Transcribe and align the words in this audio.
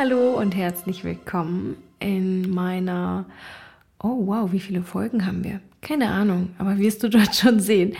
Hallo 0.00 0.30
und 0.30 0.56
herzlich 0.56 1.04
willkommen 1.04 1.76
in 1.98 2.48
meiner 2.48 3.26
Oh 4.02 4.28
wow, 4.28 4.50
wie 4.50 4.58
viele 4.58 4.80
Folgen 4.80 5.26
haben 5.26 5.44
wir? 5.44 5.60
Keine 5.82 6.08
Ahnung, 6.08 6.54
aber 6.56 6.78
wirst 6.78 7.02
du 7.02 7.10
dort 7.10 7.36
schon 7.36 7.60
sehen. 7.60 7.94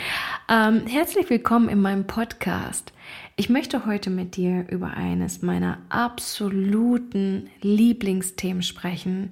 Ähm, 0.48 0.86
herzlich 0.86 1.28
willkommen 1.28 1.68
in 1.68 1.78
meinem 1.82 2.06
Podcast. 2.06 2.94
Ich 3.36 3.50
möchte 3.50 3.84
heute 3.84 4.08
mit 4.08 4.36
dir 4.36 4.64
über 4.70 4.94
eines 4.94 5.42
meiner 5.42 5.76
absoluten 5.90 7.50
Lieblingsthemen 7.60 8.62
sprechen. 8.62 9.28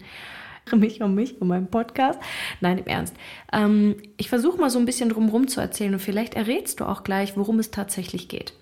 Mich 0.76 1.00
um 1.00 1.14
mich, 1.14 1.40
um 1.40 1.48
meinen 1.48 1.68
Podcast. 1.68 2.20
Nein, 2.60 2.76
im 2.76 2.86
Ernst. 2.86 3.14
Ähm, 3.50 3.96
ich 4.18 4.28
versuche 4.28 4.60
mal 4.60 4.68
so 4.68 4.78
ein 4.78 4.84
bisschen 4.84 5.08
drumherum 5.08 5.48
zu 5.48 5.62
erzählen 5.62 5.94
und 5.94 6.00
vielleicht 6.00 6.34
errätst 6.34 6.80
du 6.80 6.84
auch 6.84 7.02
gleich, 7.02 7.34
worum 7.34 7.60
es 7.60 7.70
tatsächlich 7.70 8.28
geht. 8.28 8.52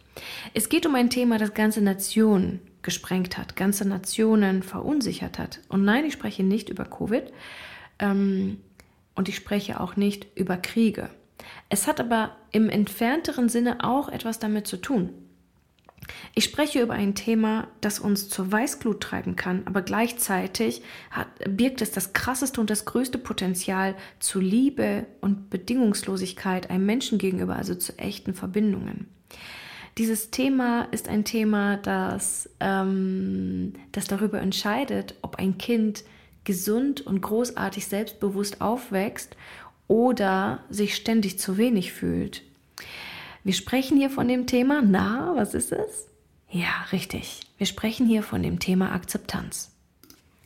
Es 0.54 0.68
geht 0.68 0.86
um 0.86 0.94
ein 0.94 1.10
Thema, 1.10 1.38
das 1.38 1.54
ganze 1.54 1.80
Nationen 1.80 2.60
gesprengt 2.86 3.36
hat, 3.36 3.56
ganze 3.56 3.86
Nationen 3.86 4.62
verunsichert 4.62 5.38
hat. 5.38 5.60
Und 5.68 5.84
nein, 5.84 6.06
ich 6.06 6.14
spreche 6.14 6.42
nicht 6.42 6.70
über 6.70 6.84
Covid 6.86 7.32
ähm, 7.98 8.58
und 9.14 9.28
ich 9.28 9.36
spreche 9.36 9.80
auch 9.80 9.96
nicht 9.96 10.26
über 10.36 10.56
Kriege. 10.56 11.10
Es 11.68 11.86
hat 11.86 12.00
aber 12.00 12.36
im 12.52 12.70
entfernteren 12.70 13.48
Sinne 13.48 13.84
auch 13.84 14.08
etwas 14.08 14.38
damit 14.38 14.66
zu 14.66 14.78
tun. 14.78 15.10
Ich 16.34 16.44
spreche 16.44 16.80
über 16.80 16.94
ein 16.94 17.16
Thema, 17.16 17.66
das 17.80 17.98
uns 17.98 18.28
zur 18.28 18.52
Weißglut 18.52 19.00
treiben 19.00 19.34
kann, 19.34 19.62
aber 19.64 19.82
gleichzeitig 19.82 20.82
hat, 21.10 21.26
birgt 21.48 21.82
es 21.82 21.90
das 21.90 22.12
krasseste 22.12 22.60
und 22.60 22.70
das 22.70 22.84
größte 22.84 23.18
Potenzial 23.18 23.96
zu 24.20 24.38
Liebe 24.38 25.06
und 25.20 25.50
Bedingungslosigkeit 25.50 26.70
einem 26.70 26.86
Menschen 26.86 27.18
gegenüber, 27.18 27.56
also 27.56 27.74
zu 27.74 27.98
echten 27.98 28.34
Verbindungen. 28.34 29.08
Dieses 29.98 30.30
Thema 30.30 30.88
ist 30.90 31.08
ein 31.08 31.24
Thema, 31.24 31.78
das, 31.78 32.50
ähm, 32.60 33.72
das 33.92 34.06
darüber 34.06 34.40
entscheidet, 34.40 35.14
ob 35.22 35.36
ein 35.36 35.56
Kind 35.56 36.04
gesund 36.44 37.00
und 37.00 37.22
großartig 37.22 37.86
selbstbewusst 37.86 38.60
aufwächst 38.60 39.36
oder 39.88 40.60
sich 40.68 40.96
ständig 40.96 41.38
zu 41.38 41.56
wenig 41.56 41.92
fühlt. 41.92 42.42
Wir 43.42 43.54
sprechen 43.54 43.96
hier 43.96 44.10
von 44.10 44.28
dem 44.28 44.46
Thema, 44.46 44.82
na, 44.82 45.32
was 45.34 45.54
ist 45.54 45.72
es? 45.72 46.08
Ja, 46.50 46.84
richtig. 46.92 47.40
Wir 47.56 47.66
sprechen 47.66 48.06
hier 48.06 48.22
von 48.22 48.42
dem 48.42 48.58
Thema 48.58 48.92
Akzeptanz. 48.92 49.72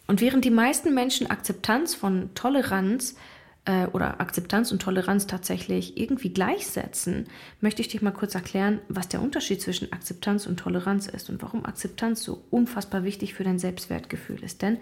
Und 0.07 0.21
während 0.21 0.45
die 0.45 0.51
meisten 0.51 0.95
Menschen 0.95 1.29
Akzeptanz 1.29 1.95
von 1.95 2.35
Toleranz 2.35 3.17
äh, 3.65 3.87
oder 3.87 4.21
Akzeptanz 4.21 4.73
und 4.73 4.83
Toleranz 4.83 5.27
tatsächlich 5.27 5.97
irgendwie 5.97 6.33
gleichsetzen, 6.33 7.27
möchte 7.61 7.83
ich 7.83 7.89
dich 7.89 8.03
mal 8.03 8.11
kurz 8.11 8.35
erklären, 8.35 8.81
was 8.89 9.09
der 9.09 9.23
Unterschied 9.23 9.61
zwischen 9.61 9.93
Akzeptanz 9.93 10.47
und 10.47 10.59
Toleranz 10.59 11.07
ist 11.07 11.31
und 11.31 11.43
warum 11.43 11.65
Akzeptanz 11.65 12.23
so 12.23 12.45
unfassbar 12.51 13.05
wichtig 13.05 13.35
für 13.35 13.45
dein 13.45 13.59
Selbstwertgefühl 13.59 14.43
ist. 14.43 14.63
Denn 14.63 14.79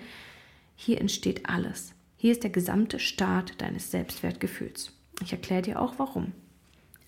hier 0.76 1.00
entsteht 1.00 1.48
alles. 1.48 1.92
Hier 2.16 2.32
ist 2.32 2.42
der 2.42 2.50
gesamte 2.50 2.98
Start 2.98 3.60
deines 3.60 3.90
Selbstwertgefühls. 3.90 4.92
Ich 5.22 5.32
erkläre 5.32 5.62
dir 5.62 5.80
auch 5.80 5.94
warum. 5.98 6.32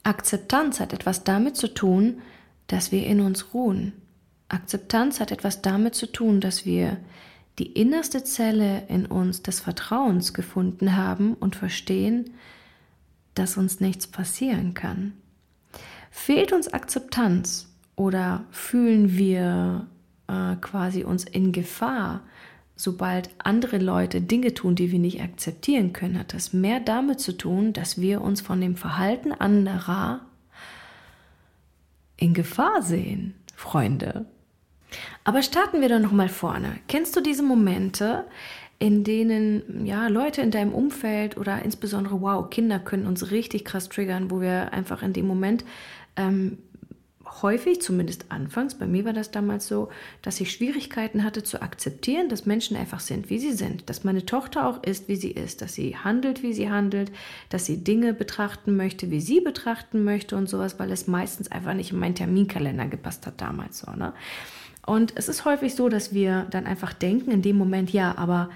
Akzeptanz 0.03 0.81
hat 0.81 0.93
etwas 0.93 1.25
damit 1.25 1.57
zu 1.57 1.73
tun, 1.73 2.21
dass 2.67 2.93
wir 2.93 3.07
in 3.07 3.21
uns 3.21 3.53
ruhen. 3.53 3.93
Akzeptanz 4.49 5.21
hat 5.21 5.31
etwas 5.31 5.63
damit 5.63 5.95
zu 5.95 6.07
tun, 6.07 6.41
dass 6.41 6.65
wir 6.65 6.97
die 7.59 7.73
innerste 7.73 8.25
Zelle 8.25 8.85
in 8.89 9.07
uns 9.07 9.43
des 9.43 9.61
Vertrauens 9.61 10.33
gefunden 10.33 10.97
haben 10.97 11.35
und 11.35 11.57
verstehen, 11.57 12.31
dass 13.35 13.57
uns 13.57 13.81
nichts 13.81 14.07
passieren 14.07 14.75
kann. 14.75 15.13
Fehlt 16.11 16.53
uns 16.53 16.73
Akzeptanz 16.73 17.69
oder 17.97 18.45
fühlen 18.51 19.17
wir 19.17 19.87
äh, 20.27 20.57
quasi 20.57 21.05
uns 21.05 21.25
in 21.25 21.53
Gefahr, 21.53 22.23
sobald 22.75 23.31
andere 23.39 23.79
Leute 23.79 24.21
Dinge 24.21 24.55
tun, 24.55 24.75
die 24.75 24.91
wir 24.91 24.99
nicht 24.99 25.21
akzeptieren 25.21 25.93
können, 25.93 26.19
hat 26.19 26.33
das 26.33 26.53
mehr 26.53 26.81
damit 26.81 27.21
zu 27.21 27.37
tun, 27.37 27.73
dass 27.73 28.01
wir 28.01 28.23
uns 28.23 28.41
von 28.41 28.61
dem 28.61 28.77
Verhalten 28.77 29.33
anderer 29.33 30.23
in 32.17 32.35
Gefahr 32.35 32.83
sehen, 32.83 33.35
Freunde. 33.55 34.27
Aber 35.25 35.43
starten 35.43 35.81
wir 35.81 35.89
doch 35.89 36.01
noch 36.01 36.13
mal 36.13 36.29
vorne. 36.29 36.77
Kennst 36.89 37.17
du 37.17 37.21
diese 37.21 37.43
Momente, 37.43 38.25
in 38.79 39.05
denen 39.05 39.85
ja 39.85 40.09
Leute 40.09 40.41
in 40.41 40.51
deinem 40.51 40.73
Umfeld 40.73 41.37
oder 41.37 41.63
insbesondere 41.63 42.21
wow 42.21 42.49
Kinder 42.49 42.79
können 42.79 43.07
uns 43.07 43.31
richtig 43.31 43.65
krass 43.65 43.89
triggern, 43.89 44.31
wo 44.31 44.41
wir 44.41 44.73
einfach 44.73 45.03
in 45.03 45.13
dem 45.13 45.27
Moment 45.27 45.65
ähm, 46.17 46.59
häufig, 47.43 47.81
zumindest 47.81 48.27
anfangs, 48.31 48.75
bei 48.75 48.87
mir 48.87 49.05
war 49.05 49.13
das 49.13 49.31
damals 49.31 49.69
so, 49.69 49.89
dass 50.23 50.41
ich 50.41 50.51
Schwierigkeiten 50.51 51.25
hatte 51.25 51.43
zu 51.43 51.63
akzeptieren, 51.63 52.29
dass 52.29 52.47
Menschen 52.47 52.77
einfach 52.77 53.01
sind, 53.01 53.31
wie 53.31 53.39
sie 53.39 53.53
sind, 53.53 53.89
dass 53.89 54.05
meine 54.05 54.27
Tochter 54.27 54.67
auch 54.67 54.83
ist, 54.83 55.09
wie 55.09 55.17
sie 55.17 55.31
ist, 55.31 55.63
dass 55.63 55.75
sie 55.75 55.97
handelt, 55.97 56.43
wie 56.43 56.53
sie 56.53 56.71
handelt, 56.71 57.13
dass 57.49 57.67
sie 57.67 57.85
Dinge 57.85 58.15
betrachten 58.15 58.77
möchte, 58.77 59.11
wie 59.11 59.21
sie 59.21 59.41
betrachten 59.41 60.05
möchte 60.05 60.37
und 60.37 60.49
sowas, 60.49 60.79
weil 60.79 60.91
es 60.91 61.07
meistens 61.07 61.51
einfach 61.51 61.75
nicht 61.75 61.93
in 61.93 61.99
meinen 61.99 62.15
Terminkalender 62.15 62.87
gepasst 62.87 63.27
hat 63.27 63.41
damals 63.41 63.79
so. 63.81 63.91
Ne? 63.93 64.13
Und 64.91 65.13
es 65.15 65.29
ist 65.29 65.45
häufig 65.45 65.77
so, 65.77 65.89
dass 65.89 66.15
wir 66.15 66.49
dann 66.51 66.67
einfach 66.67 66.93
denken 66.93 67.31
in 67.31 67.43
dem 67.43 67.57
Moment, 67.57 67.93
ja, 67.93 68.19
aber 68.19 68.51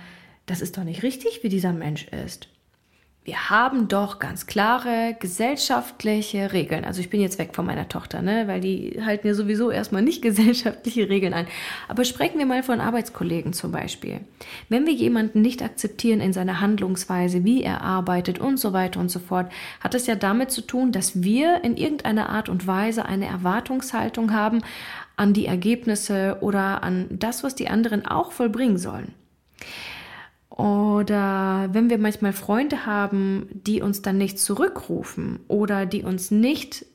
das 0.47 0.63
ist 0.63 0.77
doch 0.77 0.83
nicht 0.83 1.05
richtig, 1.05 1.45
wie 1.45 1.49
dieser 1.49 1.73
Mensch 1.73 2.09
ist 2.09 2.49
wir 3.25 3.49
haben 3.49 3.89
doch 3.89 4.19
ganz 4.19 4.45
klare 4.45 5.17
gesellschaftliche 5.19 6.53
Regeln. 6.53 6.85
Also 6.85 7.01
ich 7.01 7.09
bin 7.09 7.23
jetzt 7.23 7.39
weg 7.39 7.55
von 7.55 7.65
meiner 7.65 7.89
Tochter, 7.89 8.21
ne, 8.21 8.47
weil 8.47 8.61
die 8.61 9.01
halten 9.03 9.27
ja 9.27 9.33
sowieso 9.33 9.71
erstmal 9.71 10.03
nicht 10.03 10.21
gesellschaftliche 10.23 11.09
Regeln 11.09 11.33
ein. 11.33 11.47
Aber 11.89 12.05
sprechen 12.05 12.39
wir 12.39 12.45
mal 12.45 12.63
von 12.63 12.81
Arbeitskollegen 12.81 13.55
zum 13.55 13.73
Beispiel. 13.73 14.21
Wenn 14.69 14.87
wir 14.87 14.93
jemanden 14.93 15.41
nicht 15.41 15.63
akzeptieren 15.63 16.21
in 16.21 16.35
seiner 16.35 16.61
Handlungsweise, 16.61 17.45
wie 17.45 17.63
er 17.63 17.81
arbeitet 17.81 18.39
und 18.39 18.59
so 18.59 18.75
weiter 18.75 19.01
und 19.01 19.09
so 19.09 19.21
fort, 19.21 19.51
hat 19.81 19.95
es 19.95 20.07
ja 20.07 20.17
damit 20.17 20.51
zu 20.51 20.61
tun, 20.61 20.93
dass 20.93 21.23
wir 21.23 21.65
in 21.65 21.79
irgendeiner 21.79 22.29
Art 22.29 22.51
und 22.51 22.67
Weise 22.67 23.07
eine 23.07 23.27
Erwartungshaltung 23.27 24.35
haben 24.35 24.61
an 25.17 25.33
die 25.33 25.47
Ergebnisse 25.47 26.39
oder 26.41 26.83
an 26.83 27.07
das, 27.11 27.45
was 27.45 27.55
die 27.55 27.69
anderen 27.69 28.07
auch 28.07 28.33
vollbringen 28.33 28.79
sollen. 28.79 29.15
Oder 30.51 31.69
wenn 31.73 31.91
wir 31.91 31.99
manchmal 31.99 32.33
Freunde 32.33 32.87
haben, 32.87 33.49
die 33.53 33.83
uns 33.83 34.03
dann 34.03 34.19
nicht 34.19 34.39
zurückrufen 34.39 35.41
oder 35.49 35.85
die 35.85 36.03
uns 36.03 36.31
nicht 36.31 36.87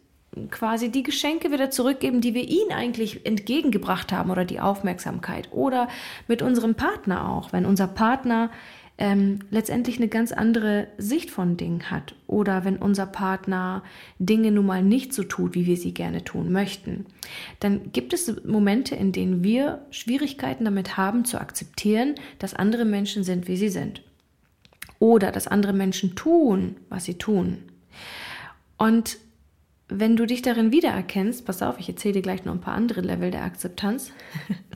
quasi 0.52 0.90
die 0.90 1.04
Geschenke 1.04 1.52
wieder 1.52 1.70
zurückgeben, 1.70 2.22
die 2.22 2.34
wir 2.34 2.48
ihnen 2.48 2.72
eigentlich 2.72 3.26
entgegengebracht 3.26 4.12
haben 4.14 4.32
oder 4.32 4.46
die 4.46 4.60
Aufmerksamkeit. 4.60 5.50
Oder 5.52 5.88
mit 6.28 6.42
unserem 6.42 6.76
Partner 6.76 7.30
auch, 7.30 7.52
wenn 7.52 7.66
unser 7.66 7.88
Partner 7.88 8.50
ähm, 9.00 9.40
letztendlich 9.50 9.98
eine 9.98 10.10
ganz 10.10 10.34
andere 10.34 10.88
Sicht 10.98 11.32
von 11.32 11.56
Dingen 11.56 11.90
hat 11.90 12.16
oder 12.28 12.66
wenn 12.66 12.76
unser 12.76 13.06
Partner 13.06 13.82
Dinge 14.20 14.52
nun 14.52 14.66
mal 14.66 14.84
nicht 14.84 15.14
so 15.14 15.24
tut, 15.24 15.56
wie 15.56 15.66
wir 15.66 15.78
sie 15.78 15.94
gerne 15.94 16.26
tun 16.26 16.52
möchten, 16.52 17.06
dann 17.62 17.94
gibt 17.94 18.12
es 18.12 18.44
Momente, 18.44 18.96
in 18.96 19.14
denen 19.14 19.42
wir 19.42 19.86
Schwierigkeiten 19.90 20.66
damit 20.66 20.98
haben 20.98 21.24
zu 21.24 21.40
akzeptieren, 21.40 22.16
dass 22.40 22.54
andere 22.54 22.84
Menschen 22.84 23.24
sind, 23.24 23.48
wie 23.48 23.56
sie 23.56 23.70
sind. 23.70 24.04
Oder 25.00 25.32
dass 25.32 25.48
andere 25.48 25.72
Menschen 25.72 26.16
tun, 26.16 26.76
was 26.90 27.06
sie 27.06 27.14
tun. 27.14 27.60
Und 28.78 29.18
wenn 29.90 30.16
du 30.16 30.26
dich 30.26 30.42
darin 30.42 30.72
wiedererkennst, 30.72 31.46
pass 31.46 31.62
auf, 31.62 31.80
ich 31.80 31.90
erzähle 31.90 32.16
dir 32.16 32.22
gleich 32.22 32.46
noch 32.46 32.54
ein 32.54 32.62
paar 32.62 32.76
andere 32.76 33.02
Level 33.02 33.32
der 33.32 33.44
Akzeptanz, 33.44 34.12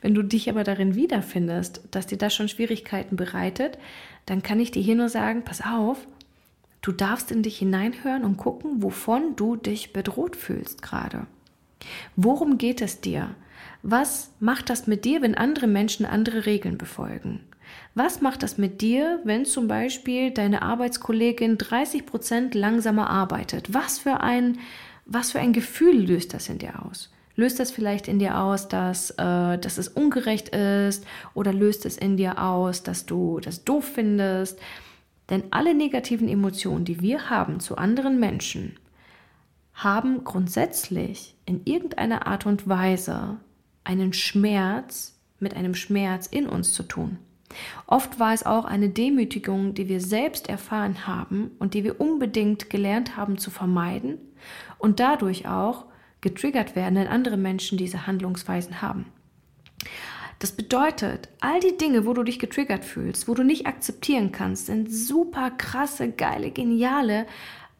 Wenn 0.00 0.14
du 0.14 0.22
dich 0.22 0.48
aber 0.48 0.64
darin 0.64 0.94
wiederfindest, 0.94 1.82
dass 1.90 2.06
dir 2.06 2.18
das 2.18 2.34
schon 2.34 2.48
Schwierigkeiten 2.48 3.16
bereitet, 3.16 3.78
dann 4.26 4.42
kann 4.42 4.60
ich 4.60 4.70
dir 4.70 4.82
hier 4.82 4.94
nur 4.94 5.08
sagen, 5.08 5.42
pass 5.44 5.62
auf, 5.62 6.06
du 6.80 6.92
darfst 6.92 7.30
in 7.30 7.42
dich 7.42 7.58
hineinhören 7.58 8.24
und 8.24 8.36
gucken, 8.36 8.82
wovon 8.82 9.36
du 9.36 9.56
dich 9.56 9.92
bedroht 9.92 10.36
fühlst 10.36 10.82
gerade. 10.82 11.26
Worum 12.16 12.58
geht 12.58 12.80
es 12.80 13.00
dir? 13.00 13.34
Was 13.82 14.30
macht 14.38 14.70
das 14.70 14.86
mit 14.86 15.04
dir, 15.04 15.22
wenn 15.22 15.34
andere 15.34 15.66
Menschen 15.66 16.06
andere 16.06 16.46
Regeln 16.46 16.78
befolgen? 16.78 17.40
Was 17.94 18.20
macht 18.20 18.42
das 18.42 18.58
mit 18.58 18.80
dir, 18.80 19.20
wenn 19.24 19.44
zum 19.44 19.68
Beispiel 19.68 20.30
deine 20.30 20.62
Arbeitskollegin 20.62 21.58
30 21.58 22.06
Prozent 22.06 22.54
langsamer 22.54 23.10
arbeitet? 23.10 23.74
Was 23.74 23.98
für 23.98 24.20
ein, 24.20 24.58
was 25.04 25.32
für 25.32 25.40
ein 25.40 25.52
Gefühl 25.52 26.06
löst 26.06 26.32
das 26.32 26.48
in 26.48 26.58
dir 26.58 26.84
aus? 26.84 27.12
Löst 27.34 27.60
das 27.60 27.70
vielleicht 27.70 28.08
in 28.08 28.18
dir 28.18 28.38
aus, 28.38 28.68
dass, 28.68 29.10
äh, 29.12 29.58
dass 29.58 29.78
es 29.78 29.88
ungerecht 29.88 30.50
ist 30.50 31.06
oder 31.34 31.52
löst 31.52 31.86
es 31.86 31.96
in 31.96 32.16
dir 32.16 32.42
aus, 32.42 32.82
dass 32.82 33.06
du 33.06 33.40
das 33.40 33.64
doof 33.64 33.84
findest? 33.94 34.58
Denn 35.30 35.44
alle 35.50 35.74
negativen 35.74 36.28
Emotionen, 36.28 36.84
die 36.84 37.00
wir 37.00 37.30
haben 37.30 37.60
zu 37.60 37.76
anderen 37.76 38.20
Menschen, 38.20 38.76
haben 39.72 40.24
grundsätzlich 40.24 41.34
in 41.46 41.62
irgendeiner 41.64 42.26
Art 42.26 42.44
und 42.44 42.68
Weise 42.68 43.38
einen 43.84 44.12
Schmerz 44.12 45.18
mit 45.38 45.56
einem 45.56 45.74
Schmerz 45.74 46.26
in 46.26 46.46
uns 46.46 46.72
zu 46.72 46.82
tun. 46.82 47.18
Oft 47.86 48.18
war 48.18 48.32
es 48.32 48.44
auch 48.44 48.64
eine 48.64 48.88
Demütigung, 48.88 49.74
die 49.74 49.88
wir 49.88 50.00
selbst 50.00 50.48
erfahren 50.48 51.06
haben 51.06 51.50
und 51.58 51.74
die 51.74 51.84
wir 51.84 52.00
unbedingt 52.00 52.70
gelernt 52.70 53.16
haben 53.16 53.38
zu 53.38 53.50
vermeiden 53.50 54.18
und 54.78 55.00
dadurch 55.00 55.46
auch 55.46 55.86
getriggert 56.20 56.76
werden, 56.76 56.96
wenn 56.96 57.08
andere 57.08 57.36
Menschen 57.36 57.78
diese 57.78 58.06
Handlungsweisen 58.06 58.80
haben. 58.80 59.06
Das 60.38 60.50
bedeutet, 60.50 61.28
all 61.38 61.60
die 61.60 61.76
Dinge, 61.76 62.04
wo 62.04 62.14
du 62.14 62.24
dich 62.24 62.40
getriggert 62.40 62.84
fühlst, 62.84 63.28
wo 63.28 63.34
du 63.34 63.44
nicht 63.44 63.68
akzeptieren 63.68 64.32
kannst, 64.32 64.66
sind 64.66 64.92
super 64.92 65.52
krasse, 65.52 66.10
geile, 66.10 66.50
geniale 66.50 67.26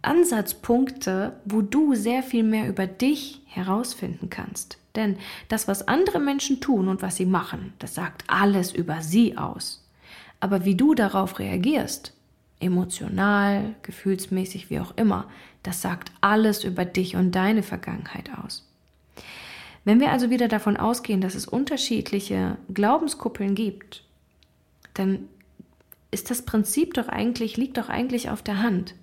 Ansatzpunkte, 0.02 1.36
wo 1.44 1.62
du 1.62 1.94
sehr 1.94 2.22
viel 2.22 2.42
mehr 2.42 2.68
über 2.68 2.86
dich 2.86 3.40
herausfinden 3.46 4.30
kannst. 4.30 4.78
Denn 4.94 5.16
das, 5.48 5.68
was 5.68 5.88
andere 5.88 6.18
Menschen 6.18 6.60
tun 6.60 6.88
und 6.88 7.02
was 7.02 7.16
sie 7.16 7.26
machen, 7.26 7.72
das 7.78 7.94
sagt 7.94 8.24
alles 8.26 8.72
über 8.72 9.00
sie 9.00 9.38
aus. 9.38 9.88
Aber 10.40 10.64
wie 10.64 10.74
du 10.74 10.94
darauf 10.94 11.38
reagierst, 11.38 12.12
emotional, 12.60 13.74
gefühlsmäßig, 13.82 14.70
wie 14.70 14.80
auch 14.80 14.96
immer, 14.96 15.28
das 15.62 15.82
sagt 15.82 16.12
alles 16.20 16.64
über 16.64 16.84
dich 16.84 17.16
und 17.16 17.32
deine 17.32 17.62
Vergangenheit 17.62 18.30
aus. 18.42 18.68
Wenn 19.84 20.00
wir 20.00 20.12
also 20.12 20.30
wieder 20.30 20.48
davon 20.48 20.76
ausgehen, 20.76 21.20
dass 21.20 21.34
es 21.34 21.46
unterschiedliche 21.46 22.56
Glaubenskuppeln 22.72 23.54
gibt, 23.54 24.04
dann 24.94 25.28
ist 26.10 26.30
das 26.30 26.42
Prinzip 26.42 26.94
doch 26.94 27.08
eigentlich, 27.08 27.56
liegt 27.56 27.78
doch 27.78 27.88
eigentlich 27.88 28.30
auf 28.30 28.42
der 28.42 28.62
Hand. 28.62 28.94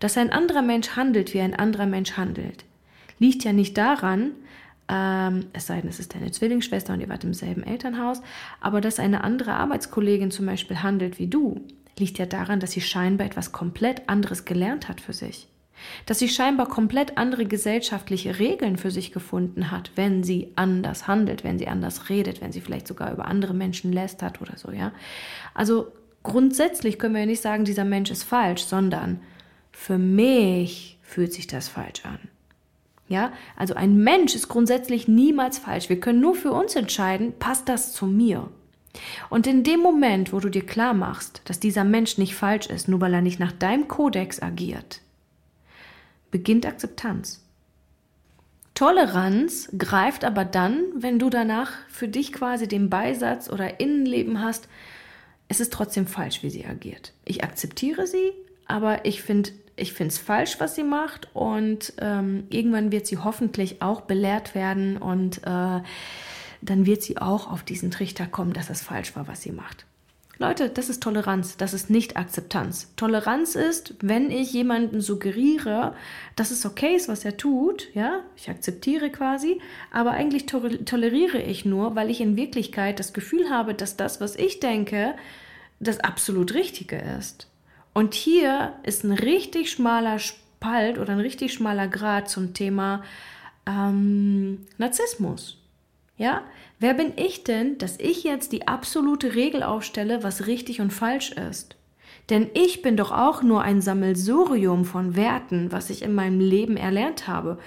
Dass 0.00 0.16
ein 0.16 0.32
anderer 0.32 0.62
Mensch 0.62 0.90
handelt, 0.90 1.34
wie 1.34 1.40
ein 1.40 1.54
anderer 1.54 1.86
Mensch 1.86 2.12
handelt, 2.16 2.64
liegt 3.18 3.44
ja 3.44 3.52
nicht 3.52 3.76
daran, 3.78 4.32
ähm, 4.88 5.46
es 5.52 5.66
sei 5.66 5.80
denn, 5.80 5.88
es 5.88 5.98
ist 5.98 6.14
deine 6.14 6.30
Zwillingsschwester 6.30 6.92
und 6.92 7.00
ihr 7.00 7.08
wart 7.08 7.24
im 7.24 7.34
selben 7.34 7.62
Elternhaus, 7.62 8.20
aber 8.60 8.80
dass 8.80 8.98
eine 8.98 9.24
andere 9.24 9.54
Arbeitskollegin 9.54 10.30
zum 10.30 10.46
Beispiel 10.46 10.82
handelt 10.82 11.18
wie 11.18 11.26
du, 11.26 11.60
liegt 11.98 12.18
ja 12.18 12.26
daran, 12.26 12.60
dass 12.60 12.72
sie 12.72 12.80
scheinbar 12.80 13.26
etwas 13.26 13.52
komplett 13.52 14.08
anderes 14.08 14.44
gelernt 14.44 14.88
hat 14.88 15.00
für 15.00 15.12
sich. 15.12 15.48
Dass 16.06 16.18
sie 16.18 16.28
scheinbar 16.28 16.68
komplett 16.68 17.18
andere 17.18 17.46
gesellschaftliche 17.46 18.38
Regeln 18.38 18.76
für 18.76 18.90
sich 18.90 19.12
gefunden 19.12 19.70
hat, 19.70 19.90
wenn 19.96 20.22
sie 20.22 20.52
anders 20.54 21.08
handelt, 21.08 21.44
wenn 21.44 21.58
sie 21.58 21.68
anders 21.68 22.08
redet, 22.08 22.40
wenn 22.40 22.52
sie 22.52 22.60
vielleicht 22.60 22.86
sogar 22.86 23.12
über 23.12 23.26
andere 23.26 23.54
Menschen 23.54 23.92
lästert 23.92 24.40
oder 24.40 24.56
so, 24.56 24.70
ja. 24.70 24.92
Also 25.52 25.92
grundsätzlich 26.22 26.98
können 26.98 27.14
wir 27.14 27.20
ja 27.20 27.26
nicht 27.26 27.42
sagen, 27.42 27.64
dieser 27.64 27.84
Mensch 27.84 28.10
ist 28.10 28.22
falsch, 28.22 28.62
sondern 28.62 29.20
für 29.74 29.98
mich 29.98 30.98
fühlt 31.02 31.32
sich 31.32 31.46
das 31.46 31.68
falsch 31.68 32.04
an. 32.04 32.18
Ja, 33.08 33.32
also 33.56 33.74
ein 33.74 33.96
Mensch 33.96 34.34
ist 34.34 34.48
grundsätzlich 34.48 35.08
niemals 35.08 35.58
falsch. 35.58 35.88
Wir 35.88 36.00
können 36.00 36.20
nur 36.20 36.34
für 36.34 36.52
uns 36.52 36.74
entscheiden, 36.74 37.34
passt 37.38 37.68
das 37.68 37.92
zu 37.92 38.06
mir? 38.06 38.48
Und 39.28 39.46
in 39.46 39.62
dem 39.62 39.80
Moment, 39.80 40.32
wo 40.32 40.40
du 40.40 40.48
dir 40.48 40.64
klar 40.64 40.94
machst, 40.94 41.42
dass 41.44 41.60
dieser 41.60 41.84
Mensch 41.84 42.16
nicht 42.16 42.34
falsch 42.34 42.66
ist, 42.66 42.88
nur 42.88 43.00
weil 43.00 43.12
er 43.12 43.20
nicht 43.20 43.40
nach 43.40 43.52
deinem 43.52 43.88
Kodex 43.88 44.40
agiert, 44.40 45.00
beginnt 46.30 46.64
Akzeptanz. 46.64 47.42
Toleranz 48.74 49.68
greift 49.76 50.24
aber 50.24 50.44
dann, 50.44 50.84
wenn 50.96 51.18
du 51.18 51.28
danach 51.30 51.72
für 51.88 52.08
dich 52.08 52.32
quasi 52.32 52.66
den 52.68 52.88
Beisatz 52.88 53.50
oder 53.50 53.80
Innenleben 53.80 54.40
hast, 54.40 54.68
es 55.48 55.60
ist 55.60 55.72
trotzdem 55.72 56.06
falsch, 56.06 56.42
wie 56.42 56.50
sie 56.50 56.64
agiert. 56.64 57.12
Ich 57.24 57.44
akzeptiere 57.44 58.06
sie, 58.06 58.32
aber 58.66 59.04
ich 59.04 59.22
finde 59.22 59.50
ich 59.76 59.92
finde 59.92 60.12
es 60.12 60.18
falsch, 60.18 60.60
was 60.60 60.74
sie 60.74 60.84
macht 60.84 61.28
und 61.34 61.92
ähm, 61.98 62.44
irgendwann 62.50 62.92
wird 62.92 63.06
sie 63.06 63.18
hoffentlich 63.18 63.82
auch 63.82 64.02
belehrt 64.02 64.54
werden 64.54 64.96
und 64.96 65.38
äh, 65.38 65.80
dann 66.62 66.86
wird 66.86 67.02
sie 67.02 67.18
auch 67.18 67.50
auf 67.50 67.62
diesen 67.62 67.90
Trichter 67.90 68.26
kommen, 68.26 68.52
dass 68.52 68.70
es 68.70 68.82
falsch 68.82 69.14
war, 69.16 69.28
was 69.28 69.42
sie 69.42 69.52
macht. 69.52 69.86
Leute, 70.38 70.68
das 70.68 70.88
ist 70.88 71.00
Toleranz, 71.00 71.56
das 71.56 71.74
ist 71.74 71.90
nicht 71.90 72.16
Akzeptanz. 72.16 72.92
Toleranz 72.96 73.54
ist, 73.54 73.94
wenn 74.00 74.32
ich 74.32 74.52
jemanden 74.52 75.00
suggeriere, 75.00 75.94
dass 76.34 76.50
es 76.50 76.66
okay 76.66 76.96
ist, 76.96 77.08
was 77.08 77.24
er 77.24 77.36
tut, 77.36 77.88
ja, 77.94 78.20
ich 78.36 78.50
akzeptiere 78.50 79.10
quasi, 79.10 79.60
aber 79.92 80.10
eigentlich 80.10 80.46
to 80.46 80.68
toleriere 80.84 81.40
ich 81.40 81.64
nur, 81.64 81.94
weil 81.94 82.10
ich 82.10 82.20
in 82.20 82.36
Wirklichkeit 82.36 82.98
das 82.98 83.12
Gefühl 83.12 83.48
habe, 83.48 83.74
dass 83.74 83.96
das, 83.96 84.20
was 84.20 84.34
ich 84.34 84.58
denke, 84.58 85.14
das 85.78 86.00
absolut 86.00 86.54
Richtige 86.54 86.96
ist. 86.96 87.48
Und 87.94 88.14
hier 88.14 88.72
ist 88.82 89.04
ein 89.04 89.12
richtig 89.12 89.70
schmaler 89.70 90.18
Spalt 90.18 90.98
oder 90.98 91.12
ein 91.12 91.20
richtig 91.20 91.52
schmaler 91.54 91.86
Grad 91.86 92.28
zum 92.28 92.52
Thema 92.52 93.04
ähm, 93.66 94.66
Narzissmus. 94.78 95.58
Ja, 96.16 96.42
wer 96.80 96.94
bin 96.94 97.12
ich 97.16 97.44
denn, 97.44 97.78
dass 97.78 97.98
ich 98.00 98.24
jetzt 98.24 98.50
die 98.50 98.66
absolute 98.66 99.36
Regel 99.36 99.62
aufstelle, 99.62 100.24
was 100.24 100.48
richtig 100.48 100.80
und 100.80 100.92
falsch 100.92 101.30
ist? 101.32 101.76
Denn 102.30 102.50
ich 102.54 102.82
bin 102.82 102.96
doch 102.96 103.12
auch 103.12 103.42
nur 103.42 103.62
ein 103.62 103.80
Sammelsurium 103.80 104.84
von 104.84 105.14
Werten, 105.14 105.70
was 105.70 105.88
ich 105.88 106.02
in 106.02 106.14
meinem 106.14 106.40
Leben 106.40 106.76
erlernt 106.76 107.28
habe. 107.28 107.58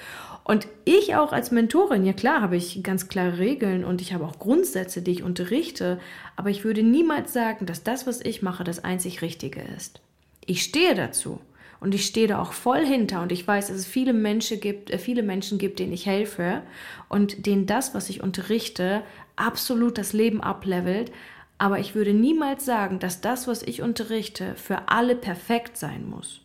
Und 0.44 0.68
ich 0.84 1.16
auch 1.16 1.32
als 1.32 1.52
Mentorin, 1.52 2.06
ja 2.06 2.14
klar, 2.14 2.42
habe 2.42 2.58
ich 2.58 2.84
ganz 2.84 3.08
klare 3.08 3.38
Regeln 3.38 3.86
und 3.86 4.02
ich 4.02 4.14
habe 4.14 4.26
auch 4.26 4.40
Grundsätze, 4.40 5.02
die 5.02 5.12
ich 5.12 5.24
unterrichte, 5.24 6.00
aber 6.36 6.50
ich 6.50 6.66
würde 6.66 6.84
niemals 6.84 7.32
sagen, 7.32 7.66
dass 7.66 7.84
das, 7.84 8.08
was 8.08 8.20
ich 8.20 8.42
mache, 8.42 8.64
das 8.64 8.84
einzig 8.84 9.22
Richtige 9.22 9.62
ist 9.62 10.02
ich 10.48 10.64
stehe 10.64 10.96
dazu 10.96 11.40
und 11.80 11.94
ich 11.94 12.06
stehe 12.06 12.28
da 12.28 12.42
auch 12.42 12.54
voll 12.54 12.84
hinter 12.86 13.22
und 13.22 13.32
ich 13.32 13.48
weiß, 13.48 13.68
dass 13.68 13.78
es 13.78 13.86
viele 13.86 14.14
Menschen 14.14 14.60
gibt, 14.60 14.90
äh, 14.90 14.98
viele 14.98 15.22
Menschen 15.22 15.60
gibt, 15.60 15.78
denen 15.78 15.94
ich 15.94 16.08
helfe 16.08 16.64
und 17.10 17.46
denen 17.46 17.68
das, 17.68 17.94
was 17.94 18.10
ich 18.10 18.24
unterrichte, 18.24 19.04
absolut 19.36 19.98
das 19.98 20.14
Leben 20.14 20.42
ablevelt. 20.42 21.12
Aber 21.60 21.80
ich 21.80 21.96
würde 21.96 22.14
niemals 22.14 22.66
sagen, 22.66 23.00
dass 23.00 23.22
das, 23.22 23.48
was 23.48 23.62
ich 23.64 23.82
unterrichte, 23.82 24.56
für 24.56 24.90
alle 24.90 25.16
perfekt 25.16 25.78
sein 25.78 26.08
muss. 26.08 26.42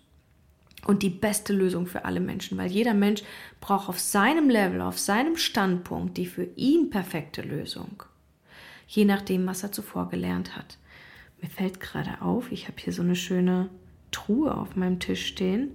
Und 0.85 1.03
die 1.03 1.11
beste 1.11 1.53
Lösung 1.53 1.87
für 1.87 2.05
alle 2.05 2.19
Menschen, 2.19 2.59
weil 2.59 2.71
jeder 2.71 2.95
Mensch 2.95 3.23
braucht 3.61 3.89
auf 3.89 4.01
seinem 4.01 4.51
Level, 4.51 4.81
auf 4.81 4.99
seinem 4.99 5.37
Standpunkt 5.37 6.17
die 6.17 6.27
für 6.27 6.49
ihn 6.57 6.91
perfekte 6.91 7.43
Lösung. 7.43 8.03
Je 8.89 9.05
nachdem, 9.05 9.47
was 9.47 9.63
er 9.63 9.71
zuvor 9.71 10.09
gelernt 10.09 10.57
hat. 10.57 10.79
Mir 11.41 11.49
fällt 11.49 11.79
gerade 11.79 12.21
auf, 12.21 12.51
ich 12.51 12.67
habe 12.67 12.81
hier 12.81 12.93
so 12.93 13.03
eine 13.03 13.17
schöne 13.17 13.69
Truhe 14.13 14.57
auf 14.57 14.77
meinem 14.77 15.01
Tisch 15.01 15.27
stehen, 15.27 15.71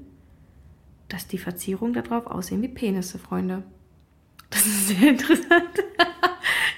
dass 1.10 1.28
die 1.28 1.38
Verzierungen 1.38 1.94
darauf 1.94 2.28
aussehen 2.28 2.62
wie 2.62 2.70
Penisse, 2.70 3.20
Freunde. 3.20 3.64
Das 4.50 4.66
ist 4.66 4.88
sehr 4.88 5.10
interessant. 5.10 5.84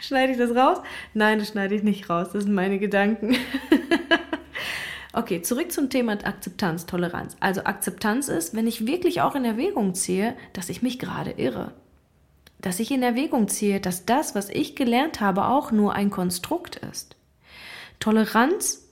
schneide 0.01 0.31
ich 0.31 0.37
das 0.37 0.55
raus? 0.55 0.79
Nein, 1.13 1.39
das 1.39 1.49
schneide 1.49 1.75
ich 1.75 1.83
nicht 1.83 2.09
raus. 2.09 2.29
Das 2.33 2.43
sind 2.43 2.53
meine 2.53 2.79
Gedanken. 2.79 3.35
okay, 5.13 5.41
zurück 5.41 5.71
zum 5.71 5.89
Thema 5.89 6.13
Akzeptanz, 6.13 6.85
Toleranz. 6.85 7.37
Also 7.39 7.63
Akzeptanz 7.63 8.27
ist, 8.27 8.55
wenn 8.55 8.67
ich 8.67 8.87
wirklich 8.87 9.21
auch 9.21 9.35
in 9.35 9.45
Erwägung 9.45 9.93
ziehe, 9.93 10.35
dass 10.53 10.69
ich 10.69 10.81
mich 10.81 10.99
gerade 10.99 11.31
irre. 11.31 11.73
Dass 12.59 12.79
ich 12.79 12.91
in 12.91 13.03
Erwägung 13.03 13.47
ziehe, 13.47 13.79
dass 13.79 14.05
das, 14.05 14.35
was 14.35 14.49
ich 14.49 14.75
gelernt 14.75 15.21
habe, 15.21 15.45
auch 15.45 15.71
nur 15.71 15.93
ein 15.93 16.09
Konstrukt 16.09 16.77
ist. 16.77 17.15
Toleranz 17.99 18.88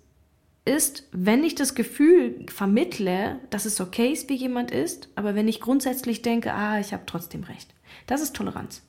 ist, 0.68 1.08
wenn 1.12 1.44
ich 1.44 1.56
das 1.56 1.76
Gefühl 1.76 2.46
vermittle, 2.48 3.40
dass 3.50 3.66
es 3.66 3.82
okay 3.82 4.12
ist, 4.12 4.30
wie 4.30 4.36
jemand 4.36 4.72
ist, 4.72 5.10
aber 5.16 5.34
wenn 5.34 5.48
ich 5.48 5.62
grundsätzlich 5.62 6.22
denke, 6.22 6.54
ah, 6.54 6.80
ich 6.80 6.94
habe 6.94 7.04
trotzdem 7.06 7.44
recht. 7.44 7.74
Das 8.06 8.22
ist 8.22 8.36
Toleranz. 8.36 8.82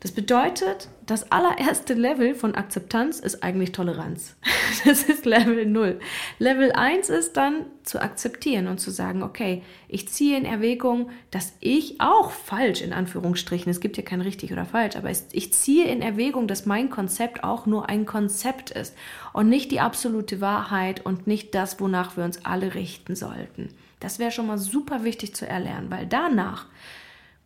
Das 0.00 0.12
bedeutet, 0.12 0.88
das 1.06 1.32
allererste 1.32 1.94
Level 1.94 2.36
von 2.36 2.54
Akzeptanz 2.54 3.18
ist 3.18 3.42
eigentlich 3.42 3.72
Toleranz. 3.72 4.36
Das 4.84 5.02
ist 5.04 5.24
Level 5.24 5.66
0. 5.66 5.98
Level 6.38 6.70
1 6.70 7.08
ist 7.08 7.36
dann 7.36 7.66
zu 7.82 8.00
akzeptieren 8.00 8.68
und 8.68 8.78
zu 8.78 8.92
sagen, 8.92 9.24
okay, 9.24 9.62
ich 9.88 10.08
ziehe 10.08 10.36
in 10.36 10.44
Erwägung, 10.44 11.10
dass 11.32 11.54
ich 11.58 12.00
auch 12.00 12.30
falsch 12.30 12.82
in 12.82 12.92
Anführungsstrichen, 12.92 13.70
es 13.70 13.80
gibt 13.80 13.96
ja 13.96 14.04
kein 14.04 14.20
richtig 14.20 14.52
oder 14.52 14.66
falsch, 14.66 14.94
aber 14.94 15.10
ich 15.10 15.52
ziehe 15.52 15.86
in 15.86 16.00
Erwägung, 16.00 16.46
dass 16.46 16.66
mein 16.66 16.90
Konzept 16.90 17.42
auch 17.42 17.66
nur 17.66 17.88
ein 17.88 18.06
Konzept 18.06 18.70
ist 18.70 18.94
und 19.32 19.48
nicht 19.48 19.72
die 19.72 19.80
absolute 19.80 20.40
Wahrheit 20.40 21.04
und 21.04 21.26
nicht 21.26 21.54
das, 21.54 21.80
wonach 21.80 22.16
wir 22.16 22.24
uns 22.24 22.44
alle 22.44 22.74
richten 22.74 23.16
sollten. 23.16 23.70
Das 23.98 24.18
wäre 24.20 24.30
schon 24.30 24.46
mal 24.46 24.58
super 24.58 25.02
wichtig 25.02 25.34
zu 25.34 25.48
erlernen, 25.48 25.90
weil 25.90 26.06
danach 26.06 26.66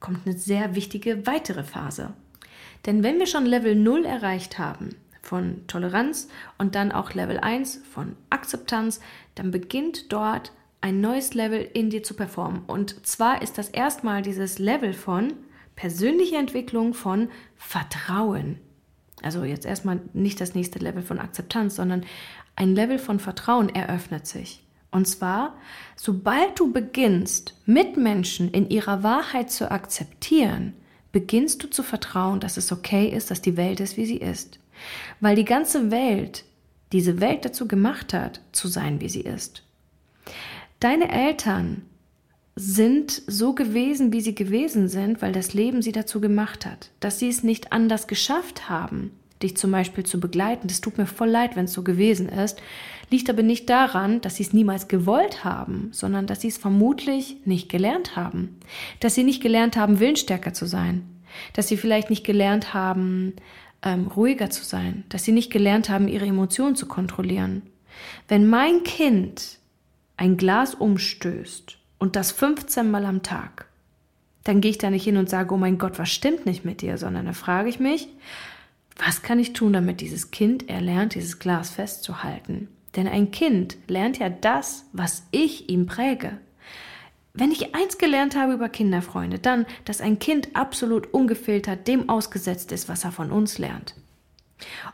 kommt 0.01 0.27
eine 0.27 0.37
sehr 0.37 0.75
wichtige 0.75 1.27
weitere 1.27 1.65
Phase. 1.65 2.13
Denn 2.87 3.03
wenn 3.03 3.19
wir 3.19 3.27
schon 3.27 3.47
Level 3.47 3.75
0 3.75 4.05
erreicht 4.05 4.59
haben 4.59 4.91
von 5.23 5.67
Toleranz 5.69 6.29
und 6.59 6.75
dann 6.75 6.93
auch 6.93 7.15
Level 7.15 7.39
1 7.39 7.83
von 7.91 8.17
Akzeptanz, 8.31 9.01
dann 9.35 9.51
beginnt 9.51 10.13
dort 10.13 10.53
ein 10.81 11.01
neues 11.01 11.35
Level 11.35 11.61
in 11.61 11.91
dir 11.91 12.03
zu 12.03 12.15
performen. 12.15 12.63
Und 12.67 13.07
zwar 13.07 13.41
ist 13.41 13.57
das 13.57 13.69
erstmal 13.69 14.23
dieses 14.23 14.59
Level 14.59 14.93
von 14.93 15.33
persönlicher 15.77 16.39
Entwicklung 16.39 16.93
von 16.93 17.31
Vertrauen. 17.57 18.59
Also 19.23 19.45
jetzt 19.45 19.65
erstmal 19.65 20.01
nicht 20.13 20.41
das 20.41 20.55
nächste 20.55 20.81
Level 20.81 21.03
von 21.03 21.21
Akzeptanz, 21.21 21.77
sondern 21.77 22.05
ein 22.57 22.75
Level 22.75 22.99
von 22.99 23.21
Vertrauen 23.21 23.69
eröffnet 23.69 24.27
sich. 24.27 24.65
Und 24.91 25.07
zwar, 25.07 25.57
sobald 25.97 26.59
du 26.59 26.73
beginnst, 26.73 27.59
Mitmenschen 27.65 28.51
in 28.51 28.69
ihrer 28.69 29.03
Wahrheit 29.03 29.51
zu 29.51 29.71
akzeptieren, 29.71 30.75
beginnst 31.13 31.63
du 31.63 31.69
zu 31.69 31.83
vertrauen, 31.83 32.41
dass 32.41 32.57
es 32.57 32.73
okay 32.73 33.09
ist, 33.09 33.31
dass 33.31 33.43
die 33.43 33.57
Welt 33.57 33.81
ist, 33.81 33.97
wie 33.97 34.07
sie 34.07 34.17
ist. 34.17 34.59
Weil 35.21 35.37
die 35.37 35.45
ganze 35.45 35.91
Welt 35.91 36.45
diese 36.93 37.21
Welt 37.21 37.45
dazu 37.45 37.69
gemacht 37.69 38.13
hat, 38.13 38.41
zu 38.53 38.69
sein, 38.69 39.01
wie 39.01 39.09
sie 39.09 39.21
ist. 39.21 39.63
Deine 40.81 41.11
Eltern 41.11 41.83
sind 42.55 43.23
so 43.27 43.55
gewesen, 43.55 44.13
wie 44.13 44.21
sie 44.21 44.35
gewesen 44.35 44.89
sind, 44.89 45.23
weil 45.23 45.33
das 45.33 45.55
Leben 45.55 45.81
sie 45.81 45.93
dazu 45.93 46.21
gemacht 46.21 46.67
hat. 46.67 46.91
Dass 47.01 47.19
sie 47.19 47.29
es 47.29 47.43
nicht 47.43 47.73
anders 47.73 48.07
geschafft 48.07 48.69
haben, 48.69 49.13
dich 49.43 49.57
zum 49.57 49.71
Beispiel 49.71 50.05
zu 50.05 50.21
begleiten. 50.21 50.69
Das 50.69 50.81
tut 50.81 50.99
mir 50.99 51.07
voll 51.07 51.29
leid, 51.29 51.57
wenn 51.57 51.67
es 51.67 51.73
so 51.73 51.83
gewesen 51.83 52.29
ist. 52.29 52.61
Liegt 53.11 53.29
aber 53.29 53.43
nicht 53.43 53.69
daran, 53.69 54.21
dass 54.21 54.37
sie 54.37 54.43
es 54.43 54.53
niemals 54.53 54.89
gewollt 54.89 55.45
haben, 55.45 55.89
sondern 55.93 56.27
dass 56.27 56.41
sie 56.41 56.49
es 56.49 56.59
vermutlich 56.59 57.37
nicht 57.45 57.69
gelernt 57.69 58.17
haben. 58.17 58.59
Dass 59.01 59.15
sie 59.15 59.25
nicht 59.25 59.43
gelernt 59.43 59.77
haben, 59.77 60.01
willensstärker 60.01 60.55
zu 60.55 60.67
sein. 60.67 61.05
Dass 61.53 61.69
sie 61.69 61.77
vielleicht 61.77 62.11
nicht 62.11 62.25
gelernt 62.25 62.75
haben, 62.75 63.35
ähm, 63.83 64.07
ruhiger 64.07 64.51
zu 64.51 64.65
sein. 64.65 65.05
Dass 65.09 65.25
sie 65.25 65.33
nicht 65.33 65.51
gelernt 65.51 65.89
haben, 65.89 66.09
ihre 66.09 66.27
Emotionen 66.27 66.77
zu 66.77 66.87
kontrollieren. 66.87 67.63
Wenn 68.29 68.49
mein 68.49 68.83
Kind 68.85 69.59
ein 70.17 70.37
Glas 70.37 70.75
umstößt 70.75 71.79
und 71.99 72.17
das 72.17 72.33
15 72.33 72.91
Mal 72.91 73.05
am 73.05 73.23
Tag, 73.23 73.67
dann 74.45 74.61
gehe 74.61 74.71
ich 74.71 74.79
da 74.79 74.91
nicht 74.91 75.05
hin 75.05 75.17
und 75.17 75.31
sage, 75.31 75.55
oh 75.55 75.59
mein 75.59 75.79
Gott, 75.79 75.99
was 75.99 76.11
stimmt 76.11 76.47
nicht 76.47 76.65
mit 76.65 76.83
dir, 76.83 76.99
sondern 76.99 77.27
da 77.27 77.33
frage 77.33 77.69
ich 77.69 77.79
mich, 77.79 78.09
was 78.97 79.23
kann 79.23 79.39
ich 79.39 79.53
tun, 79.53 79.73
damit 79.73 80.01
dieses 80.01 80.31
Kind 80.31 80.69
erlernt, 80.69 81.15
dieses 81.15 81.39
Glas 81.39 81.71
festzuhalten? 81.71 82.69
Denn 82.97 83.09
ein 83.09 83.31
Kind 83.31 83.79
lernt 83.89 84.19
ja 84.19 84.29
das, 84.29 84.85
was 84.93 85.27
ich 85.31 85.71
ihm 85.71 85.87
präge. 85.87 86.39
Wenn 87.35 87.51
ich 87.51 87.75
eins 87.75 87.97
gelernt 87.97 88.37
habe 88.37 88.53
über 88.53 88.69
Kinderfreunde, 88.69 89.39
dann, 89.39 89.65
dass 89.87 90.03
ein 90.03 90.19
Kind 90.19 90.55
absolut 90.55 91.15
ungefiltert 91.15 91.89
dem 91.89 92.11
ausgesetzt 92.11 92.73
ist, 92.73 92.91
was 92.91 93.05
er 93.05 93.13
von 93.13 93.33
uns 93.33 93.59
lernt. 93.59 93.95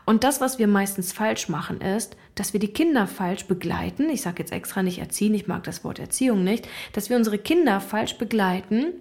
Und 0.05 0.23
das, 0.23 0.39
was 0.39 0.57
wir 0.57 0.67
meistens 0.67 1.11
falsch 1.11 1.49
machen, 1.49 1.81
ist, 1.81 2.15
dass 2.35 2.53
wir 2.53 2.59
die 2.59 2.73
Kinder 2.73 3.05
falsch 3.07 3.45
begleiten. 3.45 4.09
Ich 4.09 4.21
sage 4.21 4.39
jetzt 4.39 4.53
extra 4.53 4.81
nicht 4.81 4.99
erziehen, 4.99 5.33
ich 5.33 5.47
mag 5.47 5.63
das 5.63 5.83
Wort 5.83 5.99
Erziehung 5.99 6.43
nicht, 6.43 6.67
dass 6.93 7.09
wir 7.09 7.17
unsere 7.17 7.37
Kinder 7.37 7.81
falsch 7.81 8.17
begleiten, 8.17 8.93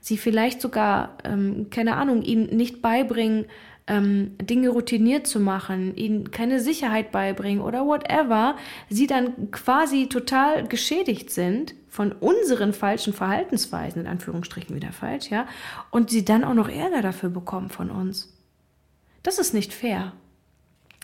sie 0.00 0.18
vielleicht 0.18 0.60
sogar, 0.60 1.18
ähm, 1.24 1.68
keine 1.70 1.96
Ahnung, 1.96 2.22
ihnen 2.22 2.54
nicht 2.54 2.82
beibringen, 2.82 3.46
ähm, 3.86 4.36
Dinge 4.40 4.70
routiniert 4.70 5.26
zu 5.26 5.40
machen, 5.40 5.94
ihnen 5.96 6.30
keine 6.30 6.60
Sicherheit 6.60 7.12
beibringen 7.12 7.62
oder 7.62 7.86
whatever, 7.86 8.56
sie 8.88 9.06
dann 9.06 9.50
quasi 9.50 10.08
total 10.08 10.66
geschädigt 10.66 11.30
sind 11.30 11.74
von 11.88 12.12
unseren 12.12 12.72
falschen 12.72 13.12
Verhaltensweisen, 13.12 14.02
in 14.02 14.08
Anführungsstrichen 14.08 14.74
wieder 14.74 14.92
falsch, 14.92 15.30
ja, 15.30 15.46
und 15.90 16.10
sie 16.10 16.24
dann 16.24 16.44
auch 16.44 16.54
noch 16.54 16.68
Ärger 16.68 17.02
dafür 17.02 17.28
bekommen 17.28 17.68
von 17.68 17.90
uns. 17.90 18.32
Das 19.22 19.38
ist 19.38 19.54
nicht 19.54 19.72
fair. 19.72 20.12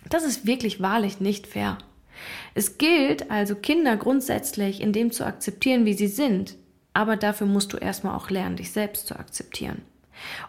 Das 0.09 0.25
ist 0.25 0.47
wirklich 0.47 0.81
wahrlich 0.81 1.21
nicht 1.21 1.47
fair. 1.47 1.79
Es 2.55 2.79
gilt 2.79 3.31
also 3.31 3.55
Kinder 3.55 3.97
grundsätzlich 3.97 4.81
in 4.81 4.93
dem 4.93 5.11
zu 5.13 5.25
akzeptieren, 5.25 5.85
wie 5.85 5.95
sie 5.95 6.09
sind, 6.09 6.57
aber 6.93 7.17
dafür 7.17 7.47
musst 7.47 7.73
du 7.73 7.77
erstmal 7.77 8.17
auch 8.17 8.31
lernen, 8.31 8.57
dich 8.57 8.73
selbst 8.73 9.07
zu 9.07 9.19
akzeptieren. 9.19 9.83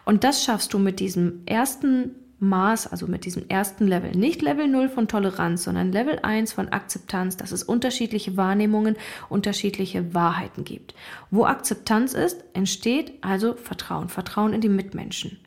Und 0.04 0.24
das 0.24 0.44
schaffst 0.44 0.74
du 0.74 0.78
mit 0.78 1.00
diesem 1.00 1.42
ersten 1.46 2.14
Maß, 2.42 2.88
also 2.88 3.06
mit 3.06 3.24
diesem 3.24 3.48
ersten 3.48 3.86
Level. 3.86 4.10
Nicht 4.10 4.42
Level 4.42 4.68
0 4.68 4.88
von 4.88 5.08
Toleranz, 5.08 5.64
sondern 5.64 5.92
Level 5.92 6.18
1 6.22 6.52
von 6.52 6.68
Akzeptanz, 6.68 7.36
dass 7.36 7.52
es 7.52 7.62
unterschiedliche 7.62 8.36
Wahrnehmungen, 8.36 8.96
unterschiedliche 9.28 10.12
Wahrheiten 10.12 10.64
gibt. 10.64 10.94
Wo 11.30 11.46
Akzeptanz 11.46 12.12
ist, 12.12 12.44
entsteht 12.52 13.14
also 13.22 13.54
Vertrauen, 13.54 14.08
Vertrauen 14.08 14.52
in 14.52 14.60
die 14.60 14.68
Mitmenschen. 14.68 15.38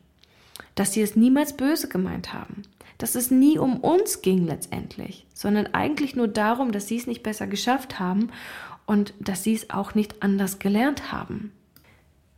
Dass 0.74 0.92
sie 0.92 1.02
es 1.02 1.14
niemals 1.14 1.56
böse 1.56 1.88
gemeint 1.88 2.32
haben. 2.32 2.62
Dass 2.98 3.14
es 3.14 3.30
nie 3.30 3.58
um 3.58 3.76
uns 3.76 4.22
ging 4.22 4.46
letztendlich, 4.46 5.26
sondern 5.34 5.68
eigentlich 5.74 6.16
nur 6.16 6.28
darum, 6.28 6.72
dass 6.72 6.88
sie 6.88 6.96
es 6.96 7.06
nicht 7.06 7.22
besser 7.22 7.46
geschafft 7.46 8.00
haben 8.00 8.30
und 8.86 9.12
dass 9.20 9.42
sie 9.42 9.54
es 9.54 9.70
auch 9.70 9.94
nicht 9.94 10.22
anders 10.22 10.58
gelernt 10.58 11.12
haben. 11.12 11.52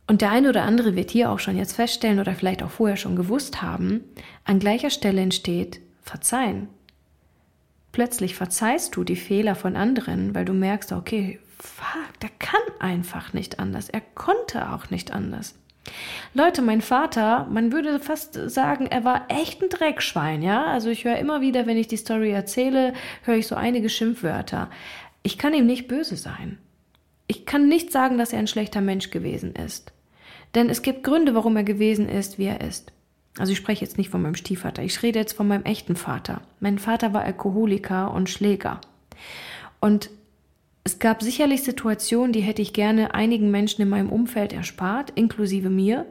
Und 0.09 0.21
der 0.21 0.31
eine 0.31 0.49
oder 0.49 0.63
andere 0.63 0.95
wird 0.95 1.11
hier 1.11 1.29
auch 1.29 1.37
schon 1.37 1.55
jetzt 1.55 1.75
feststellen 1.75 2.19
oder 2.19 2.33
vielleicht 2.33 2.63
auch 2.63 2.71
vorher 2.71 2.97
schon 2.97 3.15
gewusst 3.15 3.61
haben, 3.61 4.03
an 4.43 4.57
gleicher 4.57 4.89
Stelle 4.89 5.21
entsteht 5.21 5.81
Verzeihen. 6.01 6.67
Plötzlich 7.91 8.33
verzeihst 8.33 8.95
du 8.95 9.03
die 9.03 9.15
Fehler 9.15 9.53
von 9.53 9.75
anderen, 9.75 10.33
weil 10.33 10.45
du 10.45 10.53
merkst, 10.53 10.93
okay, 10.93 11.39
fuck, 11.59 12.19
der 12.23 12.31
kann 12.39 12.59
einfach 12.79 13.33
nicht 13.33 13.59
anders. 13.59 13.87
Er 13.87 14.01
konnte 14.01 14.71
auch 14.71 14.89
nicht 14.89 15.11
anders. 15.11 15.53
Leute, 16.33 16.63
mein 16.63 16.81
Vater, 16.81 17.45
man 17.51 17.71
würde 17.71 17.99
fast 17.99 18.33
sagen, 18.49 18.87
er 18.87 19.05
war 19.05 19.27
echt 19.29 19.61
ein 19.61 19.69
Dreckschwein, 19.69 20.41
ja? 20.41 20.65
Also 20.65 20.89
ich 20.89 21.05
höre 21.05 21.19
immer 21.19 21.41
wieder, 21.41 21.67
wenn 21.67 21.77
ich 21.77 21.87
die 21.87 21.97
Story 21.97 22.31
erzähle, 22.31 22.93
höre 23.25 23.35
ich 23.35 23.45
so 23.45 23.53
einige 23.53 23.89
Schimpfwörter. 23.89 24.71
Ich 25.21 25.37
kann 25.37 25.53
ihm 25.53 25.67
nicht 25.67 25.87
böse 25.87 26.15
sein. 26.15 26.57
Ich 27.27 27.45
kann 27.45 27.67
nicht 27.67 27.91
sagen, 27.91 28.17
dass 28.17 28.33
er 28.33 28.39
ein 28.39 28.47
schlechter 28.47 28.81
Mensch 28.81 29.11
gewesen 29.11 29.53
ist. 29.53 29.93
Denn 30.55 30.69
es 30.69 30.81
gibt 30.81 31.03
Gründe, 31.03 31.35
warum 31.35 31.55
er 31.55 31.63
gewesen 31.63 32.09
ist, 32.09 32.39
wie 32.39 32.45
er 32.45 32.61
ist. 32.61 32.91
Also 33.37 33.51
ich 33.51 33.57
spreche 33.57 33.85
jetzt 33.85 33.97
nicht 33.97 34.09
von 34.09 34.21
meinem 34.21 34.35
Stiefvater, 34.35 34.83
ich 34.83 35.01
rede 35.03 35.19
jetzt 35.19 35.33
von 35.33 35.47
meinem 35.47 35.63
echten 35.63 35.95
Vater. 35.95 36.41
Mein 36.59 36.79
Vater 36.79 37.13
war 37.13 37.23
Alkoholiker 37.23 38.13
und 38.13 38.29
Schläger. 38.29 38.81
Und 39.79 40.09
es 40.83 40.99
gab 40.99 41.21
sicherlich 41.21 41.63
Situationen, 41.63 42.33
die 42.33 42.41
hätte 42.41 42.61
ich 42.61 42.73
gerne 42.73 43.13
einigen 43.13 43.51
Menschen 43.51 43.81
in 43.81 43.89
meinem 43.89 44.09
Umfeld 44.09 44.53
erspart, 44.53 45.11
inklusive 45.15 45.69
mir. 45.69 46.05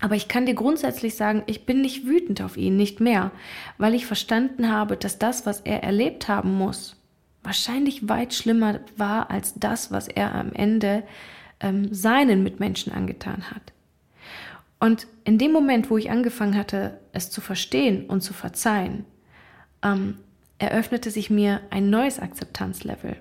Aber 0.00 0.14
ich 0.14 0.28
kann 0.28 0.46
dir 0.46 0.54
grundsätzlich 0.54 1.14
sagen, 1.14 1.42
ich 1.46 1.66
bin 1.66 1.80
nicht 1.80 2.06
wütend 2.06 2.42
auf 2.42 2.56
ihn, 2.56 2.76
nicht 2.76 3.00
mehr, 3.00 3.30
weil 3.78 3.94
ich 3.94 4.06
verstanden 4.06 4.70
habe, 4.70 4.96
dass 4.96 5.18
das, 5.18 5.46
was 5.46 5.60
er 5.60 5.82
erlebt 5.82 6.28
haben 6.28 6.54
muss, 6.54 6.96
wahrscheinlich 7.42 8.08
weit 8.08 8.34
schlimmer 8.34 8.80
war 8.96 9.30
als 9.30 9.54
das, 9.54 9.92
was 9.92 10.08
er 10.08 10.34
am 10.34 10.52
Ende 10.52 11.02
ähm, 11.60 11.92
seinen 11.92 12.42
Mitmenschen 12.42 12.92
angetan 12.92 13.50
hat. 13.50 13.72
Und 14.78 15.06
in 15.24 15.38
dem 15.38 15.52
Moment, 15.52 15.90
wo 15.90 15.96
ich 15.96 16.10
angefangen 16.10 16.56
hatte, 16.56 17.00
es 17.12 17.30
zu 17.30 17.40
verstehen 17.40 18.06
und 18.06 18.20
zu 18.20 18.34
verzeihen, 18.34 19.04
ähm, 19.82 20.18
eröffnete 20.58 21.10
sich 21.10 21.30
mir 21.30 21.60
ein 21.70 21.90
neues 21.90 22.18
Akzeptanzlevel. 22.18 23.16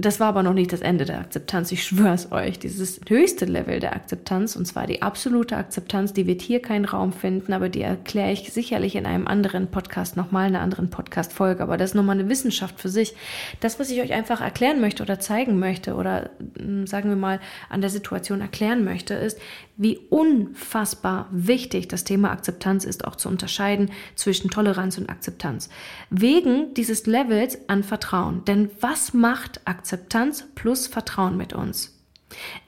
Das 0.00 0.18
war 0.18 0.28
aber 0.28 0.42
noch 0.42 0.54
nicht 0.54 0.72
das 0.72 0.80
Ende 0.80 1.04
der 1.04 1.18
Akzeptanz, 1.18 1.70
ich 1.72 1.84
schwöre 1.84 2.14
es 2.14 2.32
euch. 2.32 2.58
Dieses 2.58 3.00
höchste 3.06 3.44
Level 3.44 3.80
der 3.80 3.94
Akzeptanz, 3.94 4.56
und 4.56 4.64
zwar 4.64 4.86
die 4.86 5.02
absolute 5.02 5.58
Akzeptanz, 5.58 6.14
die 6.14 6.26
wird 6.26 6.40
hier 6.40 6.62
keinen 6.62 6.86
Raum 6.86 7.12
finden, 7.12 7.52
aber 7.52 7.68
die 7.68 7.82
erkläre 7.82 8.32
ich 8.32 8.50
sicherlich 8.50 8.96
in 8.96 9.04
einem 9.04 9.26
anderen 9.26 9.66
Podcast, 9.70 10.16
nochmal 10.16 10.48
in 10.48 10.54
einer 10.54 10.64
anderen 10.64 10.88
Podcast-Folge. 10.88 11.62
Aber 11.62 11.76
das 11.76 11.90
ist 11.90 11.94
nochmal 11.94 12.18
eine 12.18 12.30
Wissenschaft 12.30 12.80
für 12.80 12.88
sich. 12.88 13.14
Das, 13.60 13.78
was 13.78 13.90
ich 13.90 14.00
euch 14.00 14.14
einfach 14.14 14.40
erklären 14.40 14.80
möchte 14.80 15.02
oder 15.02 15.20
zeigen 15.20 15.58
möchte 15.58 15.94
oder 15.94 16.30
hm, 16.58 16.86
sagen 16.86 17.10
wir 17.10 17.16
mal 17.16 17.38
an 17.68 17.82
der 17.82 17.90
Situation 17.90 18.40
erklären 18.40 18.84
möchte, 18.84 19.12
ist, 19.12 19.38
wie 19.76 19.98
unfassbar 20.08 21.28
wichtig 21.30 21.88
das 21.88 22.04
Thema 22.04 22.30
Akzeptanz 22.30 22.84
ist, 22.84 23.06
auch 23.06 23.16
zu 23.16 23.28
unterscheiden 23.28 23.90
zwischen 24.14 24.50
Toleranz 24.50 24.98
und 24.98 25.08
Akzeptanz. 25.08 25.68
Wegen 26.10 26.74
dieses 26.74 27.06
Levels 27.06 27.58
an 27.68 27.82
Vertrauen. 27.82 28.44
Denn 28.46 28.70
was 28.80 29.14
macht 29.14 29.60
Akzeptanz 29.66 29.89
plus 30.54 30.86
Vertrauen 30.86 31.36
mit 31.36 31.52
uns? 31.52 31.96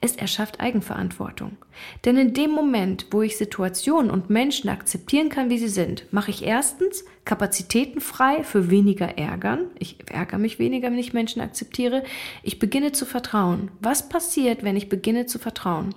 Es 0.01 0.17
erschafft 0.17 0.61
Eigenverantwortung. 0.61 1.57
Denn 2.05 2.17
in 2.17 2.35
dem 2.35 2.51
Moment, 2.51 3.07
wo 3.11 3.23
ich 3.23 3.37
Situationen 3.37 4.11
und 4.11 4.31
Menschen 4.31 4.69
akzeptieren 4.69 5.29
kann, 5.29 5.51
wie 5.51 5.59
sie 5.59 5.69
sind, 5.69 6.13
mache 6.13 6.31
ich 6.31 6.45
erstens 6.45 7.05
Kapazitäten 7.25 8.01
frei 8.01 8.43
für 8.43 8.71
weniger 8.71 9.19
Ärgern. 9.19 9.67
Ich 9.79 9.99
ärgere 10.11 10.39
mich 10.39 10.59
weniger, 10.59 10.91
wenn 10.91 10.99
ich 10.99 11.13
Menschen 11.13 11.41
akzeptiere. 11.41 12.03
Ich 12.43 12.59
beginne 12.59 12.93
zu 12.93 13.07
vertrauen. 13.07 13.71
Was 13.81 14.09
passiert, 14.09 14.65
wenn 14.65 14.77
ich 14.77 14.89
beginne 14.89 15.27
zu 15.27 15.39
vertrauen? 15.39 15.95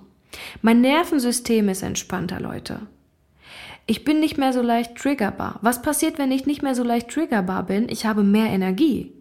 Mein 0.62 0.80
Nervensystem 0.80 1.68
ist 1.68 1.82
entspannter, 1.82 2.40
Leute. 2.40 2.80
Ich 3.86 4.04
bin 4.04 4.20
nicht 4.20 4.36
mehr 4.36 4.52
so 4.52 4.62
leicht 4.62 4.96
triggerbar. 4.96 5.58
Was 5.62 5.82
passiert, 5.82 6.18
wenn 6.18 6.32
ich 6.32 6.46
nicht 6.46 6.62
mehr 6.62 6.74
so 6.74 6.82
leicht 6.82 7.08
triggerbar 7.08 7.64
bin? 7.64 7.88
Ich 7.88 8.04
habe 8.04 8.22
mehr 8.22 8.46
Energie. 8.46 9.12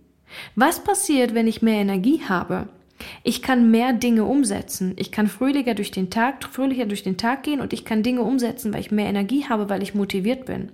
Was 0.55 0.83
passiert, 0.83 1.33
wenn 1.33 1.47
ich 1.47 1.61
mehr 1.61 1.81
Energie 1.81 2.21
habe? 2.27 2.67
Ich 3.23 3.41
kann 3.41 3.71
mehr 3.71 3.93
Dinge 3.93 4.23
umsetzen. 4.23 4.93
Ich 4.97 5.11
kann 5.11 5.27
fröhlicher 5.27 5.75
durch 5.75 5.91
den 5.91 6.09
Tag, 6.09 6.43
fröhlicher 6.45 6.85
durch 6.85 7.03
den 7.03 7.17
Tag 7.17 7.43
gehen 7.43 7.59
und 7.59 7.73
ich 7.73 7.85
kann 7.85 8.03
Dinge 8.03 8.21
umsetzen, 8.21 8.73
weil 8.73 8.79
ich 8.81 8.91
mehr 8.91 9.07
Energie 9.07 9.45
habe, 9.47 9.69
weil 9.69 9.83
ich 9.83 9.95
motiviert 9.95 10.45
bin. 10.45 10.71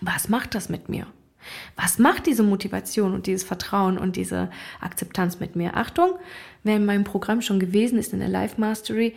Was 0.00 0.28
macht 0.28 0.54
das 0.54 0.68
mit 0.68 0.88
mir? 0.88 1.06
Was 1.74 1.98
macht 1.98 2.26
diese 2.26 2.42
Motivation 2.42 3.14
und 3.14 3.26
dieses 3.26 3.44
Vertrauen 3.44 3.98
und 3.98 4.16
diese 4.16 4.50
Akzeptanz 4.80 5.40
mit 5.40 5.56
mir? 5.56 5.76
Achtung, 5.76 6.12
wer 6.62 6.76
in 6.76 6.84
meinem 6.84 7.04
Programm 7.04 7.40
schon 7.42 7.58
gewesen 7.58 7.98
ist 7.98 8.12
in 8.12 8.20
der 8.20 8.28
Life 8.28 8.60
Mastery, 8.60 9.14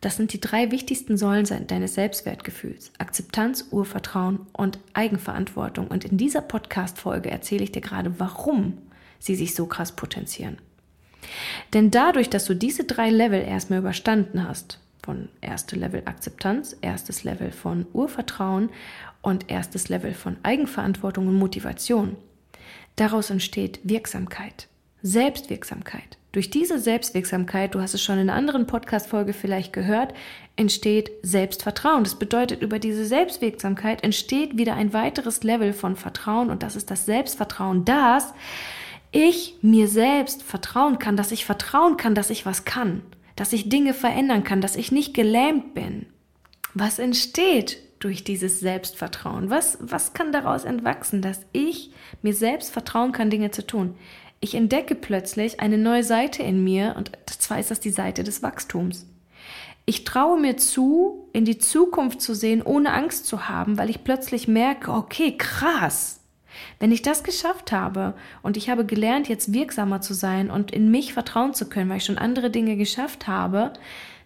das 0.00 0.16
sind 0.16 0.32
die 0.32 0.40
drei 0.40 0.70
wichtigsten 0.70 1.16
Säulen 1.16 1.46
deines 1.66 1.94
Selbstwertgefühls. 1.94 2.92
Akzeptanz, 2.98 3.66
Urvertrauen 3.72 4.40
und 4.52 4.78
Eigenverantwortung. 4.94 5.88
Und 5.88 6.04
in 6.04 6.16
dieser 6.16 6.40
Podcast-Folge 6.40 7.30
erzähle 7.30 7.64
ich 7.64 7.72
dir 7.72 7.80
gerade, 7.80 8.18
warum 8.18 8.78
sie 9.18 9.34
sich 9.34 9.54
so 9.54 9.66
krass 9.66 9.92
potenzieren. 9.92 10.58
Denn 11.72 11.90
dadurch, 11.90 12.30
dass 12.30 12.44
du 12.44 12.54
diese 12.54 12.84
drei 12.84 13.10
Level 13.10 13.42
erstmal 13.42 13.80
überstanden 13.80 14.46
hast, 14.46 14.80
von 15.02 15.28
erste 15.40 15.74
Level 15.74 16.02
Akzeptanz, 16.04 16.76
erstes 16.82 17.24
Level 17.24 17.50
von 17.50 17.86
Urvertrauen 17.92 18.68
und 19.22 19.50
erstes 19.50 19.88
Level 19.88 20.12
von 20.12 20.36
Eigenverantwortung 20.42 21.28
und 21.28 21.34
Motivation, 21.34 22.16
daraus 22.96 23.30
entsteht 23.30 23.80
Wirksamkeit, 23.84 24.68
Selbstwirksamkeit. 25.02 26.18
Durch 26.32 26.50
diese 26.50 26.78
Selbstwirksamkeit, 26.78 27.74
du 27.74 27.80
hast 27.80 27.94
es 27.94 28.02
schon 28.02 28.18
in 28.18 28.28
einer 28.28 28.34
anderen 28.34 28.66
Podcast-Folge 28.66 29.32
vielleicht 29.32 29.72
gehört, 29.72 30.12
entsteht 30.56 31.10
Selbstvertrauen. 31.22 32.04
Das 32.04 32.16
bedeutet, 32.16 32.60
über 32.60 32.78
diese 32.78 33.06
Selbstwirksamkeit 33.06 34.04
entsteht 34.04 34.58
wieder 34.58 34.74
ein 34.74 34.92
weiteres 34.92 35.42
Level 35.42 35.72
von 35.72 35.96
Vertrauen 35.96 36.50
und 36.50 36.62
das 36.62 36.76
ist 36.76 36.90
das 36.90 37.06
Selbstvertrauen, 37.06 37.86
dass 37.86 38.34
ich 39.10 39.56
mir 39.62 39.88
selbst 39.88 40.42
vertrauen 40.42 40.98
kann, 40.98 41.16
dass 41.16 41.32
ich 41.32 41.44
vertrauen 41.44 41.96
kann, 41.96 42.14
dass 42.14 42.30
ich 42.30 42.46
was 42.46 42.64
kann, 42.64 43.02
dass 43.36 43.52
ich 43.52 43.68
Dinge 43.68 43.94
verändern 43.94 44.44
kann, 44.44 44.60
dass 44.60 44.76
ich 44.76 44.92
nicht 44.92 45.14
gelähmt 45.14 45.74
bin. 45.74 46.06
Was 46.74 46.98
entsteht 46.98 47.78
durch 47.98 48.24
dieses 48.24 48.60
Selbstvertrauen? 48.60 49.50
Was, 49.50 49.78
was 49.80 50.12
kann 50.12 50.32
daraus 50.32 50.64
entwachsen, 50.64 51.22
dass 51.22 51.40
ich 51.52 51.90
mir 52.22 52.34
selbst 52.34 52.72
vertrauen 52.72 53.12
kann, 53.12 53.30
Dinge 53.30 53.50
zu 53.50 53.66
tun? 53.66 53.94
Ich 54.40 54.54
entdecke 54.54 54.94
plötzlich 54.94 55.60
eine 55.60 55.78
neue 55.78 56.04
Seite 56.04 56.42
in 56.42 56.62
mir 56.62 56.94
und 56.96 57.10
zwar 57.26 57.58
ist 57.58 57.70
das 57.70 57.80
die 57.80 57.90
Seite 57.90 58.22
des 58.22 58.42
Wachstums. 58.42 59.06
Ich 59.84 60.04
traue 60.04 60.38
mir 60.38 60.56
zu, 60.58 61.28
in 61.32 61.44
die 61.44 61.58
Zukunft 61.58 62.20
zu 62.20 62.34
sehen, 62.34 62.62
ohne 62.62 62.92
Angst 62.92 63.26
zu 63.26 63.48
haben, 63.48 63.78
weil 63.78 63.88
ich 63.88 64.04
plötzlich 64.04 64.46
merke, 64.46 64.92
okay, 64.92 65.36
krass. 65.36 66.20
Wenn 66.78 66.92
ich 66.92 67.02
das 67.02 67.24
geschafft 67.24 67.72
habe 67.72 68.14
und 68.42 68.56
ich 68.56 68.70
habe 68.70 68.84
gelernt, 68.84 69.28
jetzt 69.28 69.52
wirksamer 69.52 70.00
zu 70.00 70.14
sein 70.14 70.50
und 70.50 70.70
in 70.70 70.90
mich 70.90 71.12
vertrauen 71.12 71.54
zu 71.54 71.68
können, 71.68 71.90
weil 71.90 71.98
ich 71.98 72.04
schon 72.04 72.18
andere 72.18 72.50
Dinge 72.50 72.76
geschafft 72.76 73.26
habe, 73.26 73.72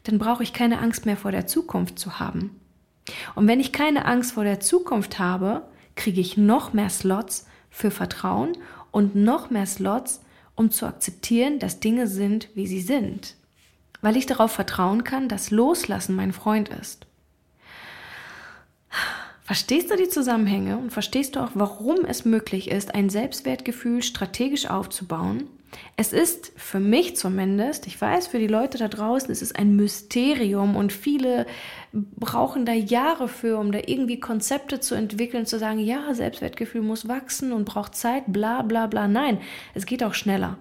dann 0.05 0.19
brauche 0.19 0.43
ich 0.43 0.53
keine 0.53 0.81
Angst 0.81 1.07
mehr 1.07 1.17
vor 1.17 1.33
der 1.33 1.47
Zukunft 1.47 1.99
zu 1.99 2.19
haben. 2.19 2.59
Und 3.35 3.49
wenn 3.49 3.61
ich 3.61 3.73
keine 3.73 4.05
Angst 4.05 4.33
vor 4.33 4.45
der 4.45 4.61
Zukunft 4.61 5.19
habe, 5.19 5.63
kriege 5.97 6.21
ich 6.21 6.37
noch 6.37 6.73
mehr 6.73 6.91
Slots 6.91 7.47
für 7.71 7.91
Vertrauen 7.91 8.57
und 8.91 9.15
noch 9.15 9.51
mehr 9.51 9.67
Slots, 9.67 10.23
um 10.55 10.71
zu 10.71 10.87
akzeptieren, 10.87 11.59
dass 11.59 11.81
Dinge 11.81 12.07
sind, 12.07 12.49
wie 12.55 12.67
sie 12.67 12.81
sind. 12.81 13.37
Weil 14.01 14.17
ich 14.17 14.27
darauf 14.27 14.53
vertrauen 14.53 15.05
kann, 15.05 15.29
dass 15.29 15.51
Loslassen 15.51 16.15
mein 16.15 16.33
Freund 16.33 16.69
ist. 16.69 17.07
Verstehst 19.53 19.91
du 19.91 19.97
die 19.97 20.09
Zusammenhänge 20.09 20.79
und 20.79 20.95
verstehst 20.95 21.37
du 21.37 21.41
auch, 21.41 21.51
warum 21.53 22.07
es 22.07 22.25
möglich 22.25 22.71
ist, 22.71 22.95
ein 22.95 23.11
Selbstwertgefühl 23.11 24.03
strategisch 24.03 24.71
aufzubauen 24.71 25.47
es 25.97 26.13
ist 26.13 26.53
für 26.57 26.81
mich 26.81 27.17
zumindest, 27.17 27.87
ich 27.87 28.01
weiß, 28.01 28.27
für 28.27 28.39
die 28.39 28.47
Leute 28.47 28.79
da 28.79 28.89
draußen 28.89 29.31
ist 29.31 29.43
es 29.43 29.55
ein 29.55 29.77
Mysterium 29.77 30.77
und 30.77 30.93
viele 30.93 31.47
brauchen 31.93 32.67
da 32.67 32.73
Jahre 32.73 33.29
für, 33.29 33.59
um 33.59 33.73
da 33.73 33.81
irgendwie 33.87 34.21
Konzepte 34.21 34.81
zu 34.81 34.95
entwickeln, 34.95 35.47
zu 35.47 35.59
sagen, 35.59 35.79
ja, 35.79 36.15
Selbstwertgefühl 36.15 36.83
muss 36.83 37.09
wachsen 37.09 37.53
und 37.53 37.65
braucht 37.65 37.95
Zeit, 37.95 38.25
bla 38.29 38.63
bla 38.63 38.87
bla. 38.87 39.09
Nein, 39.09 39.39
es 39.75 39.87
geht 39.87 40.03
auch 40.03 40.15
schneller. 40.15 40.59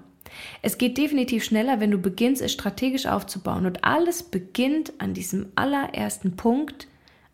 Es 0.62 0.78
geht 0.78 0.98
definitiv 0.98 1.44
schneller, 1.44 1.80
wenn 1.80 1.92
du 1.92 1.98
beginnst, 1.98 2.42
es 2.42 2.54
strategisch 2.54 3.06
aufzubauen. 3.06 3.66
Und 3.66 3.84
alles 3.84 4.24
beginnt 4.24 4.94
an 5.00 5.14
diesem 5.14 5.52
allerersten 5.56 6.38
Punkt, 6.38 6.88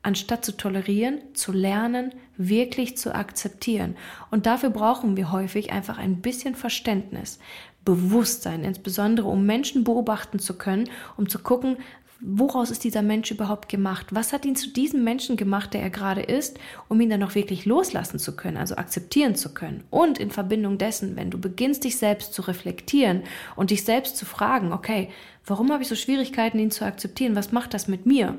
anstatt 0.08 0.46
zu 0.46 0.56
tolerieren, 0.56 1.20
zu 1.34 1.52
lernen, 1.52 2.14
wirklich 2.38 2.98
zu 2.98 3.14
akzeptieren. 3.14 3.98
Und 4.32 4.46
dafür 4.46 4.70
brauchen 4.70 5.18
wir 5.18 5.34
häufig 5.34 5.74
einfach 5.74 5.98
ein 5.98 6.22
bisschen 6.22 6.56
Verständnis, 6.56 7.40
Bewusstsein, 7.84 8.64
insbesondere 8.64 9.28
um 9.28 9.46
Menschen 9.46 9.84
beobachten 9.84 10.40
zu 10.40 10.58
können, 10.58 10.90
um 11.18 11.28
zu 11.28 11.40
gucken, 11.40 11.76
woraus 12.22 12.72
ist 12.72 12.86
dieser 12.86 13.02
Mensch 13.02 13.32
überhaupt 13.32 13.68
gemacht? 13.68 14.08
Was 14.12 14.32
hat 14.32 14.46
ihn 14.46 14.56
zu 14.56 14.70
diesem 14.70 15.04
Menschen 15.04 15.36
gemacht, 15.36 15.74
der 15.74 15.82
er 15.82 15.90
gerade 15.90 16.22
ist, 16.22 16.58
um 16.88 17.02
ihn 17.02 17.10
dann 17.10 17.24
auch 17.24 17.36
wirklich 17.36 17.66
loslassen 17.66 18.18
zu 18.18 18.36
können, 18.36 18.58
also 18.58 18.76
akzeptieren 18.78 19.36
zu 19.36 19.54
können? 19.54 19.84
Und 19.90 20.20
in 20.20 20.32
Verbindung 20.32 20.78
dessen, 20.78 21.18
wenn 21.18 21.32
du 21.32 21.38
beginnst, 21.38 21.84
dich 21.84 21.98
selbst 21.98 22.34
zu 22.34 22.44
reflektieren 22.44 23.24
und 23.58 23.72
dich 23.72 23.84
selbst 23.84 24.16
zu 24.16 24.26
fragen, 24.26 24.72
okay, 24.72 25.10
warum 25.46 25.70
habe 25.72 25.84
ich 25.84 25.90
so 25.90 25.96
Schwierigkeiten, 25.96 26.60
ihn 26.60 26.72
zu 26.72 26.86
akzeptieren? 26.86 27.36
Was 27.36 27.52
macht 27.52 27.74
das 27.74 27.90
mit 27.90 28.06
mir? 28.06 28.38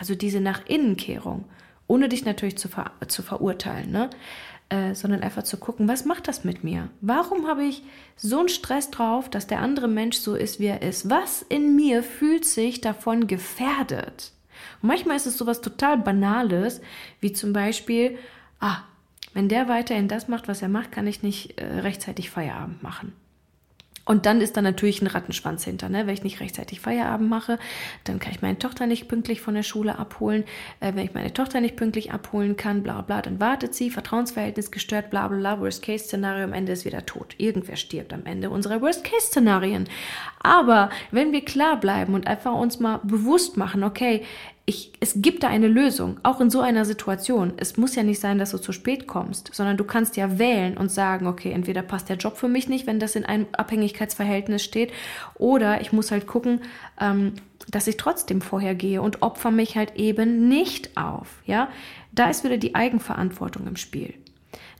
Also 0.00 0.14
diese 0.14 0.40
Nach-Innen-Kehrung, 0.40 1.44
ohne 1.86 2.08
dich 2.08 2.24
natürlich 2.24 2.56
zu, 2.56 2.68
ver 2.68 2.92
zu 3.06 3.22
verurteilen, 3.22 3.90
ne? 3.92 4.08
Äh, 4.70 4.94
sondern 4.94 5.22
einfach 5.22 5.42
zu 5.42 5.58
gucken, 5.58 5.88
was 5.88 6.04
macht 6.04 6.26
das 6.26 6.44
mit 6.44 6.64
mir? 6.64 6.88
Warum 7.00 7.48
habe 7.48 7.64
ich 7.64 7.82
so 8.16 8.38
einen 8.38 8.48
Stress 8.48 8.90
drauf, 8.90 9.28
dass 9.28 9.46
der 9.48 9.58
andere 9.58 9.88
Mensch 9.88 10.16
so 10.16 10.36
ist, 10.36 10.58
wie 10.58 10.66
er 10.66 10.80
ist? 10.80 11.10
Was 11.10 11.42
in 11.42 11.74
mir 11.74 12.02
fühlt 12.02 12.44
sich 12.44 12.80
davon 12.80 13.26
gefährdet? 13.26 14.32
Und 14.80 14.86
manchmal 14.86 15.16
ist 15.16 15.26
es 15.26 15.36
sowas 15.36 15.60
total 15.60 15.98
Banales, 15.98 16.80
wie 17.20 17.32
zum 17.32 17.52
Beispiel, 17.52 18.16
ah, 18.60 18.78
wenn 19.34 19.48
der 19.48 19.68
weiterhin 19.68 20.08
das 20.08 20.28
macht, 20.28 20.48
was 20.48 20.62
er 20.62 20.68
macht, 20.68 20.92
kann 20.92 21.06
ich 21.06 21.22
nicht 21.22 21.60
äh, 21.60 21.80
rechtzeitig 21.80 22.30
Feierabend 22.30 22.82
machen. 22.82 23.12
Und 24.10 24.26
dann 24.26 24.40
ist 24.40 24.56
da 24.56 24.60
natürlich 24.60 25.00
ein 25.02 25.06
Rattenschwanz 25.06 25.62
hinter. 25.62 25.88
Ne? 25.88 26.04
Wenn 26.04 26.14
ich 26.14 26.24
nicht 26.24 26.40
rechtzeitig 26.40 26.80
Feierabend 26.80 27.30
mache, 27.30 27.60
dann 28.02 28.18
kann 28.18 28.32
ich 28.32 28.42
meine 28.42 28.58
Tochter 28.58 28.88
nicht 28.88 29.06
pünktlich 29.06 29.40
von 29.40 29.54
der 29.54 29.62
Schule 29.62 30.00
abholen. 30.00 30.42
Äh, 30.80 30.96
wenn 30.96 31.04
ich 31.04 31.14
meine 31.14 31.32
Tochter 31.32 31.60
nicht 31.60 31.76
pünktlich 31.76 32.10
abholen 32.10 32.56
kann, 32.56 32.82
bla 32.82 33.02
bla, 33.02 33.22
dann 33.22 33.38
wartet 33.38 33.72
sie, 33.72 33.88
Vertrauensverhältnis 33.88 34.72
gestört, 34.72 35.10
bla 35.10 35.28
bla, 35.28 35.60
Worst-Case-Szenario, 35.60 36.42
am 36.42 36.52
Ende 36.52 36.72
ist 36.72 36.84
wieder 36.84 37.06
tot. 37.06 37.36
Irgendwer 37.38 37.76
stirbt 37.76 38.12
am 38.12 38.26
Ende 38.26 38.50
unserer 38.50 38.80
Worst-Case-Szenarien. 38.80 39.88
Aber 40.40 40.90
wenn 41.12 41.30
wir 41.30 41.44
klar 41.44 41.78
bleiben 41.78 42.14
und 42.14 42.26
einfach 42.26 42.54
uns 42.54 42.80
mal 42.80 42.98
bewusst 43.04 43.56
machen, 43.56 43.84
okay, 43.84 44.24
ich, 44.70 44.92
es 45.00 45.14
gibt 45.16 45.42
da 45.42 45.48
eine 45.48 45.66
Lösung, 45.66 46.20
auch 46.22 46.40
in 46.40 46.48
so 46.48 46.60
einer 46.60 46.84
Situation. 46.84 47.54
Es 47.56 47.76
muss 47.76 47.96
ja 47.96 48.04
nicht 48.04 48.20
sein, 48.20 48.38
dass 48.38 48.52
du 48.52 48.58
zu 48.58 48.70
spät 48.70 49.08
kommst, 49.08 49.50
sondern 49.52 49.76
du 49.76 49.82
kannst 49.82 50.16
ja 50.16 50.38
wählen 50.38 50.76
und 50.76 50.92
sagen, 50.92 51.26
okay, 51.26 51.50
entweder 51.50 51.82
passt 51.82 52.08
der 52.08 52.16
Job 52.16 52.36
für 52.36 52.46
mich 52.46 52.68
nicht, 52.68 52.86
wenn 52.86 53.00
das 53.00 53.16
in 53.16 53.24
einem 53.24 53.48
Abhängigkeitsverhältnis 53.52 54.62
steht, 54.62 54.92
oder 55.34 55.80
ich 55.80 55.92
muss 55.92 56.12
halt 56.12 56.28
gucken, 56.28 56.60
ähm, 57.00 57.34
dass 57.68 57.88
ich 57.88 57.96
trotzdem 57.96 58.40
vorher 58.40 58.76
gehe 58.76 59.02
und 59.02 59.22
opfer 59.22 59.50
mich 59.50 59.76
halt 59.76 59.96
eben 59.96 60.48
nicht 60.48 60.96
auf. 60.96 61.42
Ja, 61.44 61.68
da 62.12 62.30
ist 62.30 62.44
wieder 62.44 62.56
die 62.56 62.76
Eigenverantwortung 62.76 63.66
im 63.66 63.76
Spiel. 63.76 64.14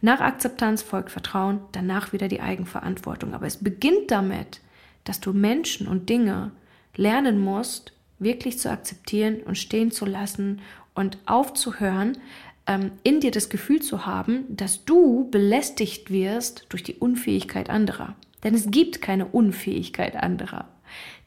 Nach 0.00 0.20
Akzeptanz 0.20 0.82
folgt 0.82 1.10
Vertrauen, 1.10 1.60
danach 1.72 2.12
wieder 2.12 2.28
die 2.28 2.40
Eigenverantwortung. 2.40 3.34
Aber 3.34 3.46
es 3.46 3.56
beginnt 3.56 4.10
damit, 4.10 4.60
dass 5.02 5.20
du 5.20 5.32
Menschen 5.32 5.88
und 5.88 6.08
Dinge 6.08 6.52
lernen 6.94 7.40
musst, 7.40 7.92
wirklich 8.20 8.58
zu 8.58 8.70
akzeptieren 8.70 9.42
und 9.44 9.58
stehen 9.58 9.90
zu 9.90 10.06
lassen 10.06 10.60
und 10.94 11.18
aufzuhören, 11.26 12.18
ähm, 12.66 12.92
in 13.02 13.20
dir 13.20 13.30
das 13.30 13.48
Gefühl 13.48 13.82
zu 13.82 14.06
haben, 14.06 14.44
dass 14.48 14.84
du 14.84 15.28
belästigt 15.30 16.10
wirst 16.10 16.66
durch 16.68 16.82
die 16.82 16.94
Unfähigkeit 16.94 17.68
anderer. 17.70 18.14
Denn 18.44 18.54
es 18.54 18.70
gibt 18.70 19.02
keine 19.02 19.26
Unfähigkeit 19.26 20.16
anderer. 20.16 20.68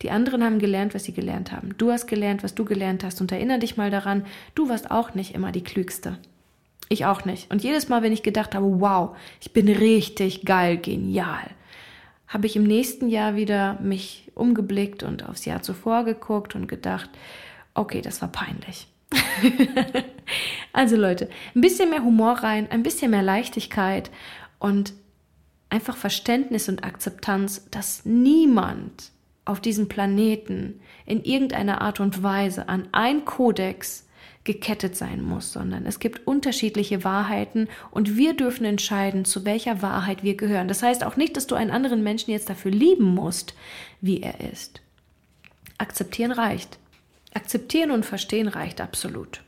Die 0.02 0.12
anderen 0.12 0.44
haben 0.44 0.60
gelernt, 0.60 0.94
was 0.94 1.06
sie 1.06 1.14
gelernt 1.14 1.52
haben. 1.52 1.76
Du 1.78 1.92
hast 1.92 2.08
gelernt, 2.08 2.44
was 2.44 2.56
du 2.56 2.66
gelernt 2.66 3.04
hast. 3.04 3.22
Und 3.22 3.32
erinnere 3.32 3.60
dich 3.60 3.78
mal 3.78 3.92
daran, 3.92 4.26
du 4.56 4.70
warst 4.70 4.92
auch 4.92 5.14
nicht 5.14 5.34
immer 5.36 5.52
die 5.52 5.64
Klügste. 5.64 6.18
Ich 6.90 7.06
auch 7.06 7.26
nicht. 7.26 7.50
Und 7.52 7.64
jedes 7.64 7.90
Mal, 7.90 8.04
wenn 8.04 8.12
ich 8.12 8.24
gedacht 8.24 8.56
habe, 8.56 8.80
wow, 8.82 9.16
ich 9.42 9.54
bin 9.54 9.68
richtig 9.70 10.44
geil, 10.44 10.78
genial, 10.78 11.50
habe 12.34 12.48
ich 12.48 12.56
im 12.56 12.64
nächsten 12.64 13.10
Jahr 13.10 13.36
wieder 13.36 13.80
mich 13.80 14.32
umgeblickt 14.34 15.04
und 15.04 15.30
aufs 15.30 15.46
Jahr 15.46 15.62
zuvor 15.62 16.04
geguckt 16.04 16.56
und 16.56 16.68
gedacht, 16.68 17.12
okay, 17.76 18.02
das 18.02 18.22
war 18.22 18.30
peinlich. 18.30 18.88
also 20.74 20.96
Leute, 20.96 21.30
ein 21.56 21.62
bisschen 21.62 21.92
mehr 21.92 22.04
Humor 22.04 22.40
rein, 22.40 22.70
ein 22.72 22.82
bisschen 22.82 23.12
mehr 23.12 23.22
Leichtigkeit 23.22 24.10
und 24.58 24.94
einfach 25.70 25.96
Verständnis 25.96 26.70
und 26.70 26.84
Akzeptanz, 26.84 27.68
dass 27.70 28.04
niemand 28.04 29.12
auf 29.46 29.60
diesem 29.60 29.88
Planeten 29.88 30.80
in 31.06 31.24
irgendeiner 31.24 31.82
Art 31.82 32.00
und 32.00 32.24
Weise 32.24 32.68
an 32.68 32.88
ein 32.94 33.26
Kodex 33.26 34.08
gekettet 34.44 34.96
sein 34.96 35.22
muss, 35.22 35.54
sondern 35.54 35.86
es 35.86 36.00
gibt 36.00 36.28
unterschiedliche 36.28 37.04
Wahrheiten 37.04 37.70
und 37.92 38.18
wir 38.18 38.36
dürfen 38.36 38.66
entscheiden, 38.66 39.26
zu 39.26 39.46
welcher 39.46 39.82
Wahrheit 39.82 40.24
wir 40.24 40.36
gehören. 40.36 40.68
Das 40.68 40.84
heißt 40.84 41.04
auch 41.04 41.16
nicht, 41.16 41.38
dass 41.38 41.48
du 41.48 41.56
einen 41.56 41.72
anderen 41.72 42.04
Menschen 42.04 42.32
jetzt 42.32 42.50
dafür 42.50 42.72
lieben 42.72 43.06
musst, 43.16 43.56
wie 44.02 44.22
er 44.22 44.52
ist. 44.52 44.82
Akzeptieren 45.78 46.32
reicht. 46.32 46.78
Akzeptieren 47.34 47.92
und 47.92 48.06
verstehen 48.06 48.48
reicht 48.48 48.82
absolut. 48.82 49.42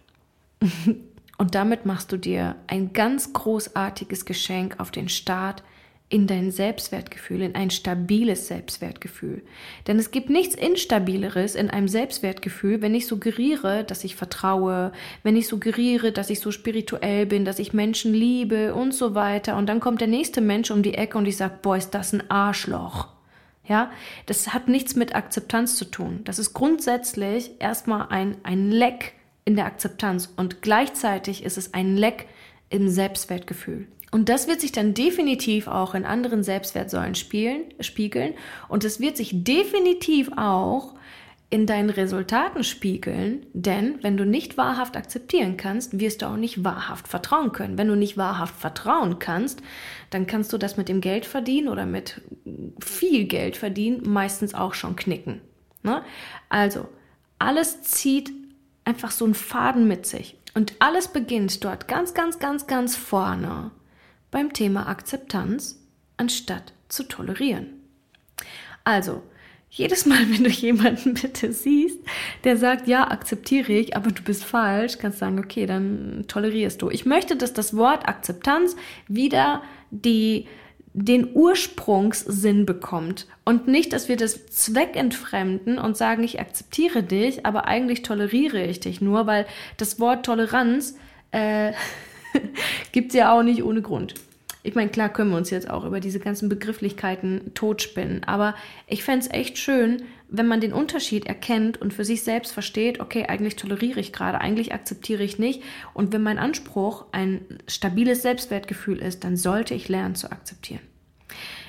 und 1.38 1.56
damit 1.56 1.86
machst 1.86 2.12
du 2.12 2.18
dir 2.18 2.56
ein 2.68 2.94
ganz 2.94 3.34
großartiges 3.34 4.26
Geschenk 4.26 4.80
auf 4.80 4.92
den 4.92 5.10
Start 5.10 5.64
in 6.08 6.28
dein 6.28 6.52
Selbstwertgefühl, 6.52 7.42
in 7.42 7.56
ein 7.56 7.72
stabiles 7.72 8.48
Selbstwertgefühl. 8.48 9.42
Denn 9.88 9.98
es 9.98 10.12
gibt 10.12 10.30
nichts 10.30 10.54
Instabileres 10.54 11.56
in 11.56 11.72
einem 11.72 11.88
Selbstwertgefühl, 11.88 12.82
wenn 12.82 12.94
ich 12.94 13.08
suggeriere, 13.08 13.84
dass 13.84 14.04
ich 14.04 14.16
vertraue, 14.16 14.92
wenn 15.24 15.36
ich 15.36 15.48
suggeriere, 15.48 16.12
dass 16.12 16.30
ich 16.30 16.40
so 16.40 16.52
spirituell 16.52 17.26
bin, 17.26 17.44
dass 17.44 17.58
ich 17.58 17.74
Menschen 17.74 18.14
liebe 18.14 18.76
und 18.76 18.94
so 18.94 19.16
weiter. 19.16 19.58
Und 19.58 19.68
dann 19.68 19.80
kommt 19.80 20.00
der 20.00 20.08
nächste 20.08 20.42
Mensch 20.42 20.70
um 20.70 20.84
die 20.84 20.94
Ecke 20.94 21.18
und 21.18 21.26
ich 21.26 21.38
sage, 21.38 21.58
boah, 21.62 21.76
ist 21.76 21.92
das 21.92 22.14
ein 22.14 22.30
Arschloch. 22.30 23.08
Ja, 23.68 23.90
das 24.28 24.54
hat 24.54 24.68
nichts 24.68 24.96
mit 24.96 25.16
Akzeptanz 25.16 25.76
zu 25.76 25.86
tun. 25.86 26.22
Das 26.24 26.38
ist 26.38 26.54
grundsätzlich 26.54 27.52
erstmal 27.58 28.10
ein, 28.10 28.38
ein 28.44 28.70
Leck 28.70 29.14
in 29.44 29.56
der 29.56 29.66
Akzeptanz 29.66 30.32
und 30.38 30.62
gleichzeitig 30.62 31.44
ist 31.44 31.58
es 31.58 31.74
ein 31.74 31.98
Leck 31.98 32.28
im 32.70 32.90
Selbstwertgefühl. 32.90 33.88
Und 34.16 34.30
das 34.30 34.48
wird 34.48 34.62
sich 34.62 34.72
dann 34.72 34.94
definitiv 34.94 35.68
auch 35.68 35.94
in 35.94 36.06
anderen 36.06 36.42
Selbstwertsäulen 36.42 37.16
spielen, 37.16 37.66
spiegeln. 37.82 38.34
Und 38.70 38.86
es 38.86 39.02
wird 39.02 39.18
sich 39.18 39.44
definitiv 39.44 40.32
auch 40.38 40.94
in 41.50 41.66
deinen 41.66 41.90
Resultaten 41.90 42.64
spiegeln, 42.64 43.46
denn 43.52 44.02
wenn 44.04 44.16
du 44.16 44.26
nicht 44.26 44.56
wahrhaft 44.56 44.96
akzeptieren 44.96 45.58
kannst, 45.58 46.00
wirst 46.00 46.22
du 46.22 46.28
auch 46.28 46.38
nicht 46.38 46.64
wahrhaft 46.64 47.10
vertrauen 47.10 47.52
können. 47.52 47.78
Wenn 47.78 47.90
du 47.90 47.98
nicht 47.98 48.16
wahrhaft 48.16 48.56
vertrauen 48.56 49.20
kannst, 49.20 49.62
dann 50.12 50.28
kannst 50.28 50.54
du 50.54 50.58
das 50.58 50.78
mit 50.78 50.88
dem 50.88 51.02
Geld 51.02 51.26
verdienen 51.26 51.68
oder 51.68 51.86
mit 51.86 52.22
viel 52.80 53.26
Geld 53.26 53.58
verdienen 53.58 54.10
meistens 54.10 54.54
auch 54.54 54.76
schon 54.76 54.96
knicken. 54.96 55.42
Ne? 55.84 56.02
Also, 56.48 56.88
alles 57.38 57.82
zieht 57.82 58.32
einfach 58.86 59.12
so 59.12 59.26
einen 59.26 59.36
Faden 59.36 59.90
mit 59.90 60.06
sich. 60.06 60.38
Und 60.54 60.72
alles 60.80 61.10
beginnt 61.10 61.66
dort 61.66 61.90
ganz, 61.90 62.14
ganz, 62.14 62.40
ganz, 62.40 62.66
ganz 62.66 62.96
vorne 62.96 63.72
beim 64.36 64.52
Thema 64.52 64.90
Akzeptanz, 64.90 65.80
anstatt 66.18 66.74
zu 66.90 67.04
tolerieren. 67.04 67.68
Also, 68.84 69.24
jedes 69.70 70.06
Mal, 70.06 70.20
wenn 70.30 70.44
du 70.44 70.50
jemanden 70.50 71.14
bitte 71.14 71.54
siehst, 71.54 72.00
der 72.44 72.58
sagt, 72.58 72.86
ja, 72.90 73.10
akzeptiere 73.10 73.72
ich, 73.72 73.96
aber 73.96 74.12
du 74.12 74.22
bist 74.24 74.44
falsch, 74.44 74.98
kannst 74.98 75.20
sagen, 75.20 75.40
okay, 75.40 75.66
dann 75.66 76.26
tolerierst 76.28 76.82
du. 76.82 76.90
Ich 76.90 77.06
möchte, 77.06 77.38
dass 77.38 77.54
das 77.54 77.78
Wort 77.78 78.10
Akzeptanz 78.10 78.76
wieder 79.08 79.64
die, 79.90 80.48
den 80.92 81.30
Ursprungssinn 81.34 82.66
bekommt 82.66 83.28
und 83.46 83.70
nicht, 83.70 83.94
dass 83.94 84.10
wir 84.10 84.18
das 84.18 84.48
zweckentfremden 84.48 85.80
und 85.80 85.96
sagen, 85.96 86.24
ich 86.24 86.42
akzeptiere 86.42 87.04
dich, 87.04 87.46
aber 87.46 87.68
eigentlich 87.68 88.02
toleriere 88.02 88.66
ich 88.66 88.82
dich 88.82 89.00
nur, 89.00 89.28
weil 89.28 89.46
das 89.78 89.98
Wort 90.02 90.26
Toleranz 90.26 90.98
äh, 91.32 91.72
gibt 92.92 93.10
es 93.10 93.16
ja 93.16 93.32
auch 93.32 93.44
nicht 93.44 93.64
ohne 93.64 93.82
Grund. 93.82 94.16
Ich 94.66 94.74
meine, 94.74 94.90
klar 94.90 95.10
können 95.10 95.30
wir 95.30 95.38
uns 95.38 95.52
jetzt 95.52 95.70
auch 95.70 95.86
über 95.86 96.00
diese 96.00 96.20
ganzen 96.20 96.50
Begrifflichkeiten 96.50 97.54
totspinnen, 97.54 98.24
aber 98.24 98.56
ich 98.88 99.04
fände 99.04 99.26
es 99.26 99.32
echt 99.32 99.60
schön, 99.60 100.02
wenn 100.28 100.48
man 100.48 100.60
den 100.60 100.74
Unterschied 100.74 101.28
erkennt 101.28 101.80
und 101.80 101.94
für 101.94 102.04
sich 102.04 102.24
selbst 102.24 102.52
versteht, 102.52 103.00
okay, 103.00 103.28
eigentlich 103.28 103.58
toleriere 103.58 104.00
ich 104.00 104.12
gerade, 104.12 104.42
eigentlich 104.42 104.74
akzeptiere 104.74 105.22
ich 105.22 105.38
nicht. 105.38 105.62
Und 105.94 106.12
wenn 106.14 106.24
mein 106.24 106.40
Anspruch 106.40 107.06
ein 107.12 107.42
stabiles 107.68 108.24
Selbstwertgefühl 108.24 108.98
ist, 108.98 109.24
dann 109.24 109.38
sollte 109.38 109.76
ich 109.76 109.88
lernen 109.88 110.16
zu 110.16 110.32
akzeptieren. 110.32 110.82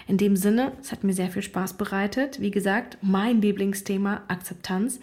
In 0.09 0.17
dem 0.17 0.35
Sinne, 0.35 0.73
es 0.81 0.91
hat 0.91 1.05
mir 1.05 1.13
sehr 1.13 1.29
viel 1.29 1.43
Spaß 1.43 1.75
bereitet. 1.75 2.41
Wie 2.41 2.51
gesagt, 2.51 2.97
mein 3.03 3.43
Lieblingsthema 3.43 4.23
Akzeptanz. 4.29 5.01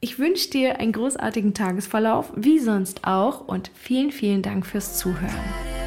Ich 0.00 0.18
wünsche 0.18 0.50
dir 0.50 0.80
einen 0.80 0.92
großartigen 0.92 1.54
Tagesverlauf, 1.54 2.32
wie 2.34 2.58
sonst 2.58 3.04
auch, 3.04 3.46
und 3.46 3.70
vielen, 3.74 4.10
vielen 4.10 4.42
Dank 4.42 4.66
fürs 4.66 4.98
Zuhören. 4.98 5.77